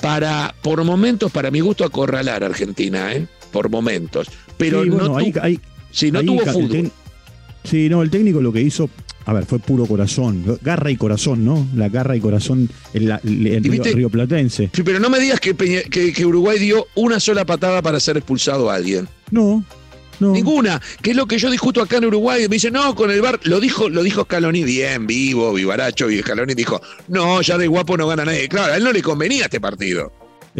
para, 0.02 0.56
por 0.64 0.84
momentos, 0.84 1.32
para 1.32 1.52
mi 1.52 1.60
gusto, 1.60 1.84
acorralar 1.86 2.44
a 2.44 2.48
Argentina, 2.48 3.14
¿eh? 3.14 3.28
por 3.52 3.70
momentos. 3.70 4.28
Pero 4.58 4.84
no, 4.84 4.98
no 4.98 6.24
tuvo 6.24 6.46
fútbol. 6.46 6.92
Sí, 7.64 7.90
no, 7.90 8.02
el 8.02 8.10
técnico 8.10 8.42
lo 8.42 8.52
que 8.52 8.62
hizo, 8.62 8.90
a 9.30 9.34
ver, 9.34 9.46
fue 9.46 9.60
puro 9.60 9.86
corazón, 9.86 10.58
garra 10.64 10.90
y 10.90 10.98
corazón, 10.98 11.46
¿no? 11.46 11.68
La 11.76 11.88
garra 11.88 12.16
y 12.16 12.20
corazón 12.20 12.68
en, 12.96 13.10
la, 13.10 13.20
río, 13.24 14.10
Platense. 14.10 14.72
Sí, 14.74 14.82
pero 14.82 15.00
no 15.00 15.08
me 15.08 15.20
digas 15.20 15.40
que, 15.40 15.54
que, 15.56 16.26
Uruguay 16.26 16.58
dio 16.58 16.88
una 16.96 17.20
sola 17.20 17.46
patada 17.46 17.84
para 17.84 18.00
ser 18.00 18.18
expulsado 18.18 18.72
a 18.72 18.74
alguien. 18.74 19.08
No, 19.30 19.64
no. 20.20 20.32
Ninguna, 20.32 20.82
que 21.04 21.12
es 21.12 21.16
lo 21.16 21.28
que 21.28 21.38
yo 21.38 21.52
discuto 21.52 21.80
acá 21.80 21.98
en 21.98 22.06
Uruguay. 22.06 22.42
Me 22.50 22.56
dice, 22.56 22.72
no, 22.72 22.96
con 22.96 23.12
el 23.12 23.22
bar, 23.22 23.40
lo 23.44 23.60
dijo, 23.60 23.88
lo 23.88 24.02
dijo 24.02 24.24
Scaloni 24.24 24.64
bien, 24.64 25.06
vivo, 25.06 25.54
vivaracho, 25.54 26.10
y 26.10 26.20
Scaloni 26.22 26.56
dijo, 26.56 26.82
no, 27.08 27.44
ya 27.44 27.60
de 27.60 27.68
guapo 27.68 27.98
no 27.98 28.08
gana 28.08 28.26
nadie. 28.26 28.50
Claro, 28.50 28.74
a 28.74 28.78
él 28.78 28.84
no 28.84 28.92
le 28.92 29.04
convenía 29.04 29.44
este 29.44 29.62
partido. 29.62 30.12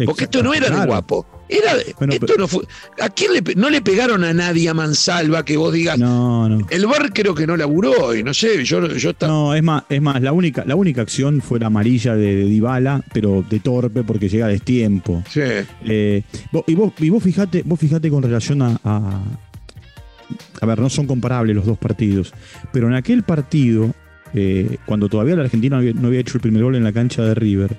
Porque 0.06 0.24
esto 0.24 0.44
no 0.44 0.54
era 0.54 0.70
de 0.70 0.86
guapo. 0.86 1.26
Era 1.50 1.72
esto 1.80 2.36
no 2.38 2.46
fue. 2.46 2.64
¿A 3.00 3.08
quién 3.08 3.32
le 3.32 3.42
no 3.56 3.70
le 3.70 3.80
pegaron 3.80 4.22
a 4.22 4.32
nadie 4.32 4.68
a 4.68 4.74
Mansalva 4.74 5.44
que 5.44 5.56
vos 5.56 5.72
digas? 5.72 5.98
No, 5.98 6.48
no. 6.48 6.66
El 6.70 6.86
bar 6.86 7.12
creo 7.12 7.34
que 7.34 7.44
no 7.46 7.56
laburó 7.56 8.14
y 8.14 8.22
no 8.22 8.32
sé, 8.32 8.64
yo, 8.64 8.86
yo 8.86 9.12
No, 9.22 9.54
es 9.54 9.62
más, 9.62 9.82
es 9.88 10.00
más, 10.00 10.22
la 10.22 10.32
única, 10.32 10.64
la 10.64 10.76
única 10.76 11.02
acción 11.02 11.40
fue 11.40 11.58
la 11.58 11.66
amarilla 11.66 12.14
de, 12.14 12.44
Dybala, 12.44 13.02
pero 13.12 13.44
de 13.48 13.58
torpe 13.58 14.04
porque 14.04 14.28
llega 14.28 14.46
a 14.46 14.48
destiempo. 14.48 15.24
Sí. 15.28 15.40
Eh, 15.84 16.22
y 16.66 16.74
vos, 16.74 16.92
y 16.98 17.10
vos 17.10 17.22
fijate, 17.22 17.62
vos 17.64 17.80
fijate 17.80 18.10
con 18.10 18.22
relación 18.22 18.62
a, 18.62 18.78
a, 18.84 20.66
ver, 20.66 20.78
no 20.78 20.88
son 20.88 21.08
comparables 21.08 21.56
los 21.56 21.66
dos 21.66 21.78
partidos, 21.78 22.32
pero 22.72 22.86
en 22.86 22.94
aquel 22.94 23.24
partido, 23.24 23.92
eh, 24.34 24.76
cuando 24.86 25.08
todavía 25.08 25.34
la 25.34 25.42
Argentina 25.42 25.80
no 25.80 26.06
había, 26.06 26.20
hecho 26.20 26.36
el 26.36 26.42
primer 26.42 26.62
gol 26.62 26.76
en 26.76 26.84
la 26.84 26.92
cancha 26.92 27.22
de 27.22 27.34
River, 27.34 27.76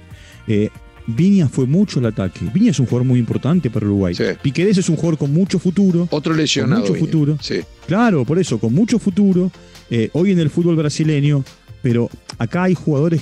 eh, 0.48 0.70
Viña 1.08 1.48
fue 1.50 1.66
mucho 1.66 2.00
el 2.00 2.06
ataque. 2.06 2.42
Viña 2.54 2.72
es 2.72 2.80
un 2.80 2.86
jugador 2.86 3.06
muy 3.08 3.20
importante 3.20 3.70
para 3.70 3.86
Uruguay. 3.86 4.16
Sí. 4.16 4.24
Es 4.24 4.90
un 4.90 4.96
jugador 4.96 5.18
con 5.18 5.34
mucho 5.34 5.60
futuro. 5.60 6.08
Otro 6.12 6.34
lesionado. 6.34 6.82
mucho 6.82 6.96
futuro. 6.96 7.38
Sí. 7.42 7.62
Claro, 7.88 8.26
por 8.26 8.40
eso, 8.40 8.60
con 8.60 8.74
mucho 8.74 9.00
futuro. 9.00 9.52
Eh, 9.90 10.10
hoy 10.14 10.32
en 10.32 10.40
el 10.40 10.50
fútbol 10.50 10.76
brasileño, 10.76 11.44
pero 11.82 12.10
acá 12.38 12.64
hay 12.64 12.76
jugadores. 12.76 13.22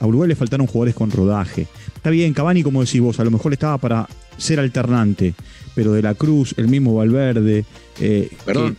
A 0.00 0.06
Uruguay 0.06 0.28
le 0.28 0.36
faltaron 0.36 0.66
jugadores 0.66 0.94
con 0.94 1.10
rodaje. 1.10 1.66
Está 1.94 2.10
bien, 2.10 2.34
Cavani, 2.34 2.62
como 2.62 2.84
decís 2.84 3.00
vos, 3.00 3.20
a 3.20 3.24
lo 3.24 3.30
mejor 3.30 3.52
estaba 3.52 3.78
para 3.78 4.08
ser 4.36 4.58
alternante, 4.58 5.34
pero 5.74 5.92
de 5.92 6.02
la 6.02 6.14
Cruz, 6.14 6.54
el 6.56 6.66
mismo 6.66 6.94
Valverde, 6.94 7.64
eh, 8.00 8.28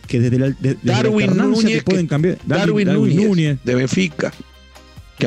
Que, 0.06 0.20
desde 0.20 0.38
la, 0.38 0.54
Darwin 0.82 1.36
Núñez, 1.36 1.82
pueden 1.82 2.06
cambiar. 2.06 2.38
Darwin, 2.46 2.92
Núñez, 2.92 3.58
de 3.64 3.74
Benfica 3.74 4.32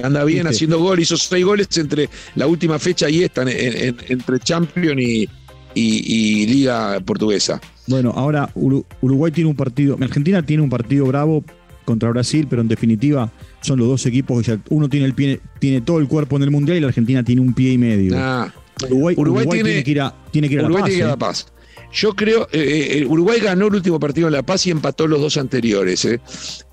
que 0.01 0.06
anda 0.08 0.24
bien 0.24 0.48
haciendo 0.48 0.80
gol, 0.80 1.00
hizo 1.00 1.18
seis 1.18 1.46
goles 1.46 1.68
entre 1.77 2.10
la 2.36 2.48
última 2.48 2.80
fecha 2.80 3.10
y 3.10 3.24
esta, 3.24 3.44
entre 3.44 4.39
Champions 4.39 5.01
y, 5.01 5.30
y, 5.74 6.46
Liga 6.48 7.00
Portuguesa. 7.06 7.62
Bueno, 7.88 8.12
ahora 8.16 8.50
Uruguay 8.56 9.32
tiene 9.32 9.50
un 9.50 9.56
partido, 9.56 9.98
Argentina 10.01 10.46
tiene 10.46 10.63
un 10.63 10.70
partido 10.70 11.06
bravo 11.06 11.44
contra 11.86 12.10
Brasil, 12.10 12.48
pero 12.50 12.62
en 12.62 12.68
definitiva 12.68 13.32
son 13.62 13.80
los 13.80 13.88
dos 13.88 14.06
equipos 14.06 14.46
que 14.46 14.60
uno 14.70 14.89
tiene 14.89 15.06
el 15.06 15.13
pie, 15.13 15.39
tiene 15.60 15.82
todo 15.82 16.00
el 16.00 16.08
cuerpo 16.08 16.36
en 16.36 16.44
el 16.44 16.51
mundial 16.51 16.77
y 16.77 16.82
la 16.82 16.88
Argentina 16.88 17.24
tiene 17.24 17.42
un 17.42 17.54
pie 17.54 17.74
y 17.74 17.77
medio. 17.77 18.13
Ah, 18.18 18.54
Uruguay, 18.89 19.48
tiene, 19.50 19.84
que 19.84 19.92
ir 19.92 20.01
a, 20.01 20.13
tiene 20.32 20.50
que 20.50 20.56
ir 20.56 20.62
a 20.62 20.70
la 20.70 21.18
paz. 21.18 21.48
¿eh? 21.48 21.57
Yo 21.91 22.13
creo, 22.13 22.48
eh, 22.51 23.00
eh, 23.00 23.06
Uruguay 23.06 23.39
ganó 23.39 23.67
el 23.67 23.75
último 23.75 24.00
partido 24.00 24.27
en 24.27 24.34
La 24.34 24.44
Paz 24.44 24.67
y 24.67 24.72
empató 24.72 25.08
los 25.08 25.22
dos 25.22 25.38
anteriores. 25.38 26.06
Eh. 26.06 26.20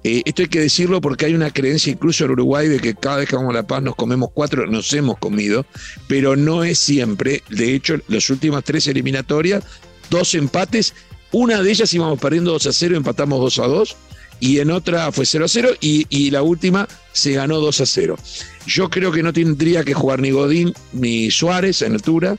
esto 0.03 0.43
hay 0.43 0.49
que 0.49 0.61
decirlo 0.61 1.01
porque 1.01 1.27
hay 1.27 1.35
una 1.35 1.51
creencia 1.51 1.93
incluso 1.93 2.25
en 2.25 2.33
Uruguay 2.33 2.69
de 2.69 2.81
que 2.81 2.95
cada 2.95 3.19
vez 3.19 3.29
que 3.29 3.37
vamos 3.37 3.51
a 3.51 3.59
La 3.59 3.67
Paz 3.67 3.83
nos 3.83 3.95
comemos 3.95 4.31
cuatro, 4.35 4.67
nos 4.67 4.93
hemos 4.93 5.19
comido, 5.19 5.65
pero 6.09 6.37
no 6.37 6.65
es 6.65 6.79
siempre. 6.79 7.43
De 7.49 7.75
hecho, 7.75 7.99
las 8.09 8.29
últimas 8.29 8.65
tres 8.65 8.87
eliminatorias, 8.87 9.65
dos 10.11 10.35
empates, 10.35 10.95
una 11.33 11.63
de 11.63 11.71
ellas 11.71 11.93
íbamos 11.93 12.21
perdiendo 12.21 12.53
2 12.53 12.67
a 12.67 12.73
0, 12.73 12.97
empatamos 12.97 13.41
2 13.41 13.59
a 13.59 13.67
2, 13.67 13.97
y 14.39 14.61
en 14.61 14.71
otra 14.71 15.11
fue 15.11 15.27
0 15.27 15.47
a 15.47 15.49
0, 15.49 15.71
y, 15.81 16.07
y 16.09 16.31
la 16.31 16.43
última 16.43 16.87
se 17.13 17.33
ganó 17.33 17.59
2 17.59 17.81
a 17.81 17.87
0. 17.87 18.17
Yo 18.67 18.89
creo 18.89 19.11
que 19.11 19.23
no 19.23 19.33
tendría 19.33 19.83
que 19.83 19.95
jugar 19.95 20.21
ni 20.21 20.31
Godín 20.31 20.73
ni 20.93 21.33
Suárez 21.33 21.83
en 21.83 21.95
altura 21.95 22.37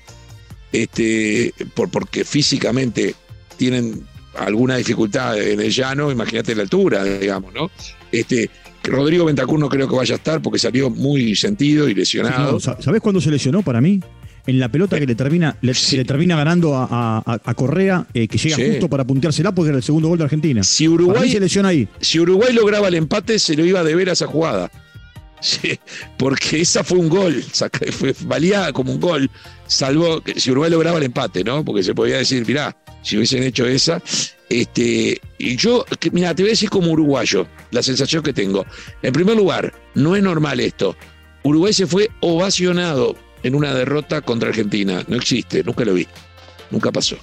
este, 0.76 1.54
por, 1.74 1.90
porque 1.90 2.26
físicamente 2.26 3.16
tienen 3.58 4.04
alguna 4.38 4.76
dificultad 4.76 5.42
en 5.42 5.62
el 5.62 5.72
llano, 5.72 6.12
imagínate 6.12 6.54
la 6.54 6.64
altura, 6.64 7.04
digamos, 7.04 7.54
¿no? 7.54 7.72
Este, 8.12 8.50
Rodrigo 8.84 9.26
Ventacur 9.26 9.58
no 9.58 9.70
creo 9.70 9.88
que 9.88 9.96
vaya 9.96 10.16
a 10.16 10.18
estar 10.18 10.42
porque 10.42 10.60
salió 10.60 10.90
muy 10.90 11.36
sentido 11.36 11.88
y 11.88 11.94
lesionado. 11.94 12.60
¿Sabés 12.60 13.02
cuándo 13.02 13.22
se 13.22 13.32
lesionó 13.32 13.62
para 13.62 13.80
mí? 13.82 14.02
En 14.48 14.60
la 14.60 14.70
pelota 14.70 15.00
que 15.00 15.08
le 15.08 15.16
termina, 15.16 15.58
le, 15.62 15.74
termina 16.04 16.36
ganando 16.36 16.76
a, 16.76 17.54
Correa, 17.56 18.06
eh, 18.14 18.28
que 18.28 18.38
llega 18.38 18.58
justo 18.58 18.90
para 18.90 19.04
punteársela 19.04 19.56
porque 19.56 19.70
era 19.70 19.78
el 19.78 19.84
segundo 19.84 20.10
gol 20.10 20.20
de 20.20 20.26
Argentina. 20.26 20.62
Si 20.62 20.88
Uruguay, 20.88 21.32
se 21.32 21.40
lesiona 21.40 21.70
ahí. 21.70 21.88
Si 22.00 22.20
Uruguay 22.20 22.54
lograba 22.54 22.90
el 22.90 22.96
empate, 22.96 23.40
se 23.40 23.56
lo 23.56 23.66
iba 23.66 23.80
a 23.80 23.84
deber 23.84 24.10
a 24.10 24.14
esa 24.14 24.28
jugada. 24.28 24.70
Sí, 25.42 25.78
porque 26.18 26.62
esa 26.62 26.84
fue 26.84 26.98
un 26.98 27.08
gol, 27.08 27.44
fue, 27.92 28.16
valía 28.22 28.72
como 28.72 28.92
un 28.94 29.00
gol, 29.00 29.30
salvo 29.68 30.22
que 30.22 30.40
si 30.40 30.52
Uruguay 30.52 30.72
lograba 30.72 30.98
el 30.98 31.04
empate, 31.04 31.44
¿no? 31.44 31.64
Porque 31.64 31.84
se 31.84 31.94
podía 31.94 32.18
decir, 32.18 32.46
mirá, 32.46 32.76
si 33.02 33.18
hubiesen 33.18 33.44
hecho 33.44 33.66
esa. 33.66 34.02
Este, 34.50 35.20
y 35.38 35.56
yo, 35.56 35.86
mira, 36.12 36.36
te 36.36 36.44
voy 36.44 36.50
a 36.50 36.54
decir 36.54 36.70
como 36.70 36.92
uruguayo, 36.92 37.48
la 37.72 37.82
sensación 37.82 38.24
que 38.24 38.34
tengo. 38.34 38.66
En 39.02 39.14
primer 39.14 39.36
lugar, 39.36 39.74
no 39.96 40.16
es 40.16 40.24
normal 40.24 40.60
esto. 40.60 40.96
Uruguay 41.44 41.74
se 41.74 41.88
fue 41.88 42.10
ovacionado 42.22 43.16
en 43.44 43.56
una 43.56 43.74
derrota 43.74 44.22
contra 44.22 44.50
Argentina. 44.50 45.04
No 45.08 45.16
existe, 45.16 45.64
nunca 45.64 45.86
lo 45.86 45.94
vi. 45.94 46.08
Nunca 46.72 46.92
pasó. 46.92 47.18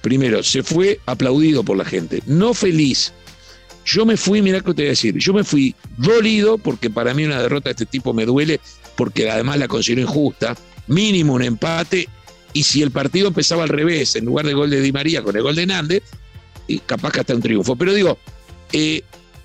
Primero, 0.00 0.42
se 0.42 0.62
fue 0.62 1.00
aplaudido 1.06 1.62
por 1.62 1.76
la 1.76 1.84
gente, 1.84 2.22
no 2.26 2.54
feliz, 2.54 3.12
yo 3.84 4.06
me 4.06 4.16
fui, 4.16 4.42
mira 4.42 4.60
que 4.60 4.74
te 4.74 4.82
voy 4.82 4.86
a 4.86 4.90
decir, 4.90 5.16
yo 5.16 5.32
me 5.32 5.44
fui 5.44 5.74
dolido 5.96 6.58
porque 6.58 6.90
para 6.90 7.14
mí 7.14 7.24
una 7.24 7.40
derrota 7.40 7.68
de 7.68 7.72
este 7.72 7.86
tipo 7.86 8.12
me 8.12 8.24
duele, 8.24 8.60
porque 8.96 9.30
además 9.30 9.58
la 9.58 9.68
considero 9.68 10.02
injusta, 10.02 10.56
mínimo 10.86 11.34
un 11.34 11.42
empate, 11.42 12.08
y 12.52 12.62
si 12.62 12.82
el 12.82 12.90
partido 12.90 13.28
empezaba 13.28 13.62
al 13.62 13.68
revés, 13.68 14.16
en 14.16 14.26
lugar 14.26 14.46
del 14.46 14.56
gol 14.56 14.70
de 14.70 14.80
Di 14.80 14.92
María 14.92 15.22
con 15.22 15.36
el 15.36 15.42
gol 15.42 15.54
de 15.54 15.66
Nández, 15.66 16.02
y 16.66 16.78
capaz 16.78 17.12
que 17.12 17.20
hasta 17.20 17.34
un 17.34 17.42
triunfo. 17.42 17.76
Pero 17.76 17.94
digo, 17.94 18.18
eh, 18.72 19.02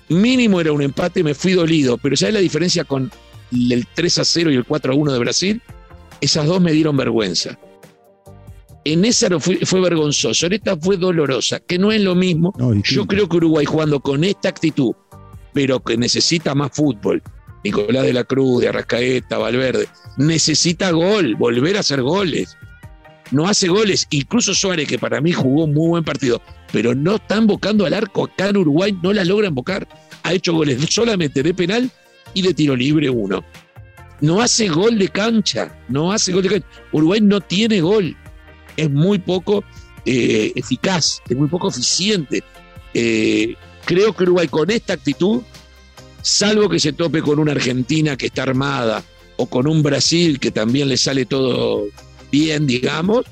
mínimo 0.08 0.60
era 0.60 0.72
un 0.72 0.82
empate, 0.82 1.22
me 1.22 1.34
fui 1.34 1.52
dolido, 1.52 1.98
pero 1.98 2.16
¿sabes 2.16 2.34
la 2.34 2.40
diferencia 2.40 2.84
con 2.84 3.10
el 3.52 3.86
3 3.94 4.18
a 4.18 4.24
0 4.24 4.50
y 4.52 4.56
el 4.56 4.64
4 4.64 4.92
a 4.92 4.96
1 4.96 5.12
de 5.12 5.18
Brasil? 5.18 5.62
Esas 6.20 6.46
dos 6.46 6.60
me 6.60 6.72
dieron 6.72 6.96
vergüenza. 6.96 7.58
En 8.84 9.04
esa 9.04 9.38
fue, 9.38 9.58
fue, 9.64 9.80
vergonzoso, 9.80 10.46
en 10.46 10.54
esta 10.54 10.76
fue 10.76 10.96
dolorosa, 10.96 11.60
que 11.60 11.78
no 11.78 11.92
es 11.92 12.00
lo 12.00 12.14
mismo. 12.14 12.52
Yo 12.84 13.06
creo 13.06 13.28
que 13.28 13.36
Uruguay 13.36 13.66
jugando 13.66 14.00
con 14.00 14.24
esta 14.24 14.48
actitud, 14.48 14.92
pero 15.52 15.80
que 15.80 15.96
necesita 15.96 16.54
más 16.54 16.70
fútbol. 16.72 17.22
Nicolás 17.68 18.04
de 18.04 18.12
la 18.12 18.24
Cruz, 18.24 18.62
de 18.62 18.68
Arrascaeta, 18.68 19.38
Valverde, 19.38 19.88
necesita 20.16 20.90
gol, 20.90 21.34
volver 21.36 21.76
a 21.76 21.80
hacer 21.80 22.02
goles. 22.02 22.56
No 23.30 23.46
hace 23.46 23.68
goles, 23.68 24.06
incluso 24.10 24.54
Suárez, 24.54 24.88
que 24.88 24.98
para 24.98 25.20
mí 25.20 25.32
jugó 25.32 25.64
un 25.64 25.74
muy 25.74 25.88
buen 25.88 26.04
partido, 26.04 26.40
pero 26.72 26.94
no 26.94 27.16
está 27.16 27.36
invocando 27.36 27.84
al 27.84 27.94
arco 27.94 28.24
acá 28.24 28.48
en 28.48 28.56
Uruguay, 28.56 28.96
no 29.02 29.12
la 29.12 29.24
logra 29.24 29.48
invocar. 29.48 29.86
Ha 30.22 30.32
hecho 30.32 30.54
goles 30.54 30.78
solamente 30.88 31.42
de 31.42 31.54
penal 31.54 31.90
y 32.34 32.42
de 32.42 32.54
tiro 32.54 32.74
libre 32.74 33.10
uno. 33.10 33.44
No 34.20 34.40
hace 34.40 34.68
gol 34.68 34.98
de 34.98 35.08
cancha, 35.08 35.78
no 35.88 36.10
hace 36.10 36.32
gol 36.32 36.42
de 36.42 36.48
cancha. 36.48 36.68
Uruguay 36.92 37.20
no 37.20 37.40
tiene 37.40 37.80
gol 37.80 38.16
es 38.78 38.90
muy 38.90 39.18
poco 39.18 39.64
eh, 40.06 40.52
eficaz, 40.54 41.20
es 41.28 41.36
muy 41.36 41.48
poco 41.48 41.68
eficiente. 41.68 42.42
Eh, 42.94 43.56
creo 43.84 44.14
que 44.14 44.22
Uruguay 44.22 44.48
con 44.48 44.70
esta 44.70 44.94
actitud, 44.94 45.42
salvo 46.22 46.68
que 46.68 46.80
se 46.80 46.92
tope 46.92 47.22
con 47.22 47.38
una 47.38 47.52
Argentina 47.52 48.16
que 48.16 48.26
está 48.26 48.42
armada 48.42 49.04
o 49.36 49.46
con 49.46 49.66
un 49.66 49.82
Brasil 49.82 50.38
que 50.40 50.50
también 50.50 50.88
le 50.88 50.96
sale 50.96 51.26
todo 51.26 51.86
bien, 52.30 52.66
digamos, 52.66 53.24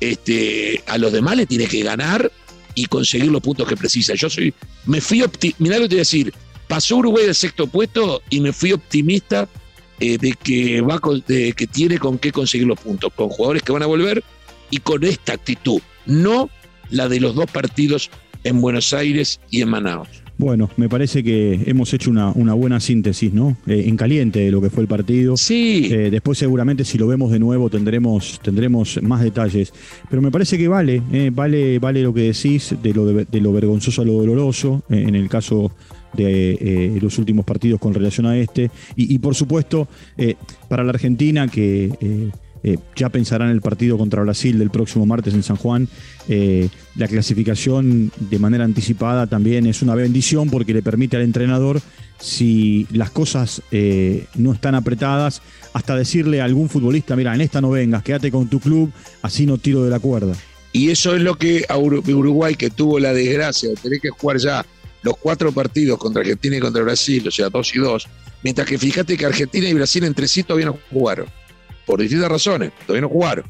este, 0.00 0.82
a 0.86 0.98
los 0.98 1.12
demás 1.12 1.36
le 1.36 1.46
tiene 1.46 1.66
que 1.66 1.82
ganar 1.82 2.30
y 2.74 2.86
conseguir 2.86 3.30
los 3.30 3.42
puntos 3.42 3.68
que 3.68 3.76
precisa. 3.76 4.14
Yo 4.14 4.30
soy, 4.30 4.54
me 4.86 5.00
fui 5.00 5.22
optimista, 5.22 5.62
mirá 5.62 5.76
lo 5.76 5.82
que 5.82 5.88
te 5.88 5.94
voy 5.96 6.00
a 6.00 6.08
decir, 6.08 6.34
pasó 6.66 6.96
Uruguay 6.96 7.26
del 7.26 7.34
sexto 7.34 7.66
puesto 7.66 8.22
y 8.30 8.40
me 8.40 8.52
fui 8.52 8.72
optimista 8.72 9.48
eh, 9.98 10.16
de, 10.16 10.32
que 10.32 10.80
va 10.80 11.00
de 11.26 11.52
que 11.52 11.66
tiene 11.66 11.98
con 11.98 12.18
qué 12.18 12.32
conseguir 12.32 12.66
los 12.66 12.80
puntos, 12.80 13.12
con 13.14 13.28
jugadores 13.28 13.62
que 13.62 13.72
van 13.72 13.82
a 13.82 13.86
volver 13.86 14.24
y 14.70 14.78
con 14.78 15.04
esta 15.04 15.34
actitud, 15.34 15.82
no 16.06 16.48
la 16.88 17.08
de 17.08 17.20
los 17.20 17.34
dos 17.34 17.50
partidos 17.50 18.10
en 18.44 18.60
Buenos 18.60 18.92
Aires 18.94 19.40
y 19.50 19.62
en 19.62 19.68
Manaus. 19.68 20.08
Bueno, 20.40 20.70
me 20.78 20.88
parece 20.88 21.22
que 21.22 21.64
hemos 21.66 21.92
hecho 21.92 22.10
una, 22.10 22.30
una 22.30 22.54
buena 22.54 22.80
síntesis, 22.80 23.30
¿no? 23.30 23.58
Eh, 23.66 23.84
en 23.86 23.96
caliente 23.98 24.40
de 24.40 24.50
lo 24.50 24.62
que 24.62 24.70
fue 24.70 24.80
el 24.80 24.88
partido. 24.88 25.36
Sí. 25.36 25.90
Eh, 25.92 26.08
después 26.10 26.38
seguramente 26.38 26.82
si 26.82 26.96
lo 26.96 27.06
vemos 27.06 27.30
de 27.30 27.38
nuevo 27.38 27.68
tendremos, 27.68 28.40
tendremos 28.42 28.98
más 29.02 29.20
detalles. 29.20 29.70
Pero 30.08 30.22
me 30.22 30.30
parece 30.30 30.56
que 30.56 30.66
vale, 30.66 31.02
eh, 31.12 31.30
vale, 31.30 31.78
vale 31.78 32.02
lo 32.02 32.14
que 32.14 32.22
decís, 32.32 32.74
de 32.82 32.94
lo, 32.94 33.04
de, 33.04 33.40
lo 33.40 33.52
vergonzoso 33.52 34.00
a 34.00 34.06
lo 34.06 34.14
doloroso, 34.14 34.82
en 34.88 35.14
el 35.14 35.28
caso 35.28 35.72
de 36.14 36.98
los 37.02 37.18
últimos 37.18 37.44
partidos 37.44 37.78
con 37.78 37.92
relación 37.92 38.24
a 38.24 38.38
este. 38.38 38.70
Y, 38.96 39.18
por 39.18 39.34
supuesto, 39.34 39.88
para 40.70 40.84
la 40.84 40.90
Argentina, 40.90 41.48
que 41.48 42.30
eh, 42.62 42.78
ya 42.96 43.08
pensarán 43.08 43.50
el 43.50 43.60
partido 43.60 43.98
contra 43.98 44.22
Brasil 44.22 44.58
del 44.58 44.70
próximo 44.70 45.06
martes 45.06 45.34
en 45.34 45.42
San 45.42 45.56
Juan, 45.56 45.88
la 46.96 47.08
clasificación 47.08 48.12
de 48.18 48.38
manera 48.38 48.64
anticipada 48.64 49.26
también 49.26 49.66
es 49.66 49.82
una 49.82 49.94
bendición 49.94 50.48
porque 50.48 50.72
le 50.72 50.82
permite 50.82 51.16
al 51.16 51.22
entrenador, 51.22 51.80
si 52.20 52.86
las 52.92 53.10
cosas 53.10 53.62
no 54.36 54.52
están 54.52 54.76
apretadas, 54.76 55.42
hasta 55.72 55.96
decirle 55.96 56.40
a 56.40 56.44
algún 56.44 56.68
futbolista, 56.68 57.16
mira, 57.16 57.34
en 57.34 57.40
esta 57.40 57.60
no 57.60 57.70
vengas, 57.70 58.02
quédate 58.02 58.30
con 58.30 58.48
tu 58.48 58.60
club, 58.60 58.92
así 59.22 59.46
no 59.46 59.58
tiro 59.58 59.82
de 59.82 59.90
la 59.90 59.98
cuerda. 59.98 60.34
Y 60.72 60.90
eso 60.90 61.16
es 61.16 61.22
lo 61.22 61.36
que 61.36 61.64
Uruguay, 61.74 62.54
que 62.54 62.70
tuvo 62.70 63.00
la 63.00 63.12
desgracia 63.12 63.70
de 63.70 63.76
tener 63.76 64.00
que 64.00 64.10
jugar 64.10 64.38
ya 64.38 64.64
los 65.02 65.16
cuatro 65.16 65.50
partidos 65.50 65.98
contra 65.98 66.20
Argentina 66.22 66.56
y 66.56 66.60
contra 66.60 66.82
Brasil, 66.82 67.26
o 67.26 67.30
sea, 67.30 67.48
dos 67.48 67.74
y 67.74 67.78
dos, 67.78 68.06
mientras 68.42 68.68
que 68.68 68.78
fíjate 68.78 69.16
que 69.16 69.26
Argentina 69.26 69.68
y 69.68 69.74
Brasil 69.74 70.04
entre 70.04 70.28
sí 70.28 70.42
todavía 70.42 70.66
no 70.66 70.78
jugaron, 70.92 71.26
por 71.90 72.00
distintas 72.00 72.30
razones, 72.30 72.70
todavía 72.86 73.00
no 73.00 73.08
jugaron. 73.08 73.44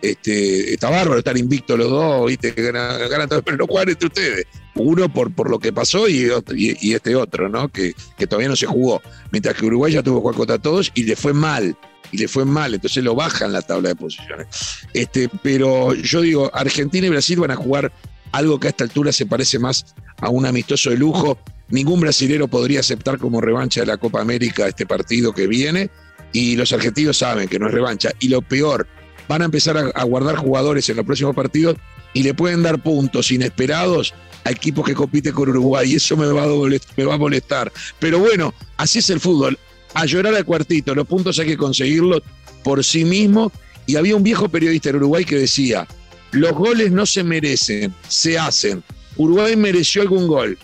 Este, 0.00 0.74
está 0.74 0.90
bárbaro 0.90 1.18
estar 1.18 1.36
invicto 1.36 1.76
los 1.76 1.90
dos, 1.90 2.28
¿viste? 2.28 2.54
Que 2.54 2.62
ganan, 2.62 3.28
todos, 3.28 3.42
pero 3.44 3.56
no 3.56 3.66
juegan 3.66 3.88
entre 3.88 4.06
ustedes. 4.06 4.46
Uno 4.76 5.12
por, 5.12 5.34
por 5.34 5.50
lo 5.50 5.58
que 5.58 5.72
pasó 5.72 6.08
y, 6.08 6.30
y, 6.54 6.94
este 6.94 7.16
otro, 7.16 7.48
¿no? 7.48 7.68
Que, 7.68 7.94
que, 8.16 8.28
todavía 8.28 8.48
no 8.48 8.54
se 8.54 8.66
jugó. 8.66 9.02
Mientras 9.32 9.56
que 9.56 9.66
Uruguay 9.66 9.92
ya 9.92 10.04
tuvo 10.04 10.18
que 10.18 10.20
jugar 10.20 10.36
contra 10.36 10.58
todos 10.58 10.92
y 10.94 11.02
le 11.02 11.16
fue 11.16 11.32
mal. 11.32 11.76
Y 12.12 12.18
le 12.18 12.28
fue 12.28 12.44
mal, 12.44 12.74
entonces 12.74 13.02
lo 13.02 13.16
bajan 13.16 13.52
la 13.52 13.62
tabla 13.62 13.88
de 13.88 13.96
posiciones. 13.96 14.46
Este, 14.94 15.28
pero 15.42 15.94
yo 15.94 16.20
digo, 16.20 16.48
Argentina 16.54 17.08
y 17.08 17.10
Brasil 17.10 17.40
van 17.40 17.50
a 17.50 17.56
jugar 17.56 17.90
algo 18.30 18.60
que 18.60 18.68
a 18.68 18.70
esta 18.70 18.84
altura 18.84 19.10
se 19.10 19.26
parece 19.26 19.58
más 19.58 19.96
a 20.18 20.28
un 20.28 20.46
amistoso 20.46 20.90
de 20.90 20.96
lujo. 20.96 21.38
Ningún 21.70 22.00
brasilero 22.00 22.46
podría 22.46 22.80
aceptar 22.80 23.18
como 23.18 23.40
revancha 23.40 23.80
de 23.80 23.86
la 23.86 23.96
Copa 23.96 24.20
América 24.20 24.68
este 24.68 24.86
partido 24.86 25.32
que 25.32 25.48
viene 25.48 25.90
y 26.32 26.56
los 26.56 26.72
argentinos 26.72 27.18
saben 27.18 27.48
que 27.48 27.58
no 27.58 27.68
es 27.68 27.74
revancha. 27.74 28.10
Y 28.20 28.28
lo 28.28 28.42
peor, 28.42 28.86
van 29.28 29.42
a 29.42 29.44
empezar 29.44 29.76
a, 29.94 30.04
guardar 30.04 30.36
jugadores 30.36 30.88
en 30.88 30.96
los 30.96 31.06
próximos 31.06 31.34
partidos 31.34 31.76
y 32.14 32.22
le 32.22 32.34
pueden 32.34 32.62
dar 32.62 32.82
puntos 32.82 33.30
inesperados 33.30 34.14
a 34.44 34.50
equipos 34.50 34.84
que 34.84 34.94
compiten 34.94 35.32
con 35.32 35.48
Uruguay 35.48 35.92
y 35.92 35.96
eso 35.96 36.16
me 36.16 36.26
va, 36.26 36.44
a 36.44 37.18
molestar. 37.18 37.72
Pero 37.98 38.18
bueno, 38.18 38.52
así 38.76 38.98
es 38.98 39.10
el 39.10 39.20
fútbol. 39.20 39.58
A 39.94 40.06
llorar 40.06 40.34
al 40.34 40.44
cuartito, 40.44 40.94
los 40.94 41.06
puntos 41.06 41.38
hay 41.38 41.46
que 41.46 41.56
conseguirlos 41.56 42.22
por 42.64 42.82
sí 42.84 43.04
mismo. 43.04 43.52
Y 43.86 43.96
había 43.96 44.16
un 44.16 44.22
viejo 44.22 44.48
periodista 44.48 44.90
en 44.90 44.96
Uruguay 44.96 45.24
que 45.24 45.36
decía, 45.36 45.86
los 46.30 46.52
goles 46.52 46.92
no 46.92 47.04
se 47.04 47.24
merecen, 47.24 47.94
se 48.08 48.38
hacen. 48.38 48.82
Uruguay 49.16 49.56
mereció 49.56 50.02
algún 50.02 50.26
gol. 50.28 50.58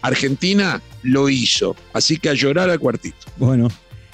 Argentina 0.00 0.80
lo 1.02 1.28
hizo. 1.28 1.76
Así 1.92 2.18
que 2.18 2.28
a 2.28 2.34
llorar 2.34 2.70
al 2.70 2.78
cuartito. 2.78 3.16
Bueno, 3.36 3.68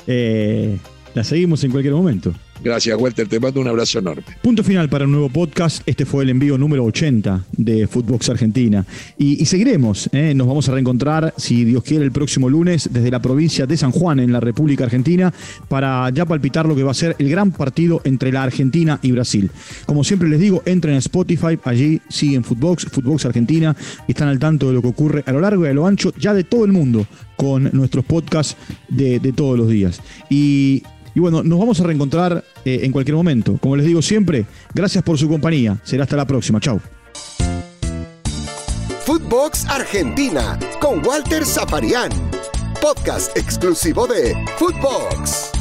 eh, 0.08 0.78
la 1.14 1.22
seguimos 1.22 1.62
en 1.64 1.70
cualquier 1.70 1.94
momento. 1.94 2.34
Gracias, 2.62 2.98
Walter. 2.98 3.28
Te 3.28 3.38
mando 3.38 3.60
un 3.60 3.68
abrazo 3.68 4.00
enorme. 4.00 4.24
Punto 4.42 4.64
final 4.64 4.88
para 4.88 5.04
un 5.04 5.12
nuevo 5.12 5.28
podcast. 5.28 5.82
Este 5.86 6.04
fue 6.04 6.24
el 6.24 6.30
envío 6.30 6.58
número 6.58 6.84
80 6.84 7.44
de 7.52 7.86
Footbox 7.86 8.30
Argentina. 8.30 8.84
Y, 9.16 9.44
seguiremos. 9.46 10.10
¿eh? 10.12 10.34
Nos 10.34 10.46
vamos 10.46 10.68
a 10.68 10.72
reencontrar, 10.72 11.32
si 11.36 11.64
Dios 11.64 11.84
quiere, 11.84 12.04
el 12.04 12.12
próximo 12.12 12.48
lunes 12.48 12.88
desde 12.92 13.10
la 13.10 13.22
provincia 13.22 13.66
de 13.66 13.76
San 13.76 13.92
Juan, 13.92 14.18
en 14.18 14.32
la 14.32 14.40
República 14.40 14.84
Argentina, 14.84 15.32
para 15.68 16.10
ya 16.10 16.26
palpitar 16.26 16.66
lo 16.66 16.74
que 16.74 16.82
va 16.82 16.90
a 16.90 16.94
ser 16.94 17.14
el 17.18 17.30
gran 17.30 17.52
partido 17.52 18.00
entre 18.04 18.32
la 18.32 18.42
Argentina 18.42 18.98
y 19.02 19.12
Brasil. 19.12 19.50
Como 19.86 20.02
siempre 20.02 20.28
les 20.28 20.40
digo, 20.40 20.62
entren 20.66 20.96
a 20.96 20.98
Spotify, 20.98 21.58
allí 21.64 22.00
siguen 22.08 22.42
Footbox, 22.42 22.86
Footbox 22.90 23.26
Argentina, 23.26 23.76
y 24.06 24.12
están 24.12 24.28
al 24.28 24.38
tanto 24.38 24.68
de 24.68 24.74
lo 24.74 24.82
que 24.82 24.88
ocurre 24.88 25.22
a 25.26 25.32
lo 25.32 25.40
largo 25.40 25.64
y 25.64 25.68
a 25.68 25.74
lo 25.74 25.86
ancho 25.86 26.12
ya 26.18 26.34
de 26.34 26.44
todo 26.44 26.64
el 26.64 26.72
mundo 26.72 27.06
con 27.36 27.70
nuestros 27.72 28.04
podcasts 28.04 28.56
de, 28.88 29.20
de 29.20 29.32
todos 29.32 29.56
los 29.56 29.68
días. 29.68 30.00
Y 30.28 30.82
y 31.18 31.20
bueno, 31.20 31.42
nos 31.42 31.58
vamos 31.58 31.80
a 31.80 31.82
reencontrar 31.82 32.44
eh, 32.64 32.80
en 32.84 32.92
cualquier 32.92 33.16
momento. 33.16 33.58
Como 33.60 33.75
les 33.75 33.84
digo 33.84 34.00
siempre, 34.02 34.46
gracias 34.72 35.02
por 35.02 35.18
su 35.18 35.28
compañía. 35.28 35.76
Será 35.82 36.04
hasta 36.04 36.14
la 36.14 36.25
próxima. 36.25 36.60
Chau. 36.60 36.80
Footbox 39.04 39.66
Argentina 39.66 40.56
con 40.80 41.04
Walter 41.04 41.45
Zaparián. 41.45 42.10
Podcast 42.80 43.36
exclusivo 43.36 44.06
de 44.06 44.32
Footbox. 44.58 45.57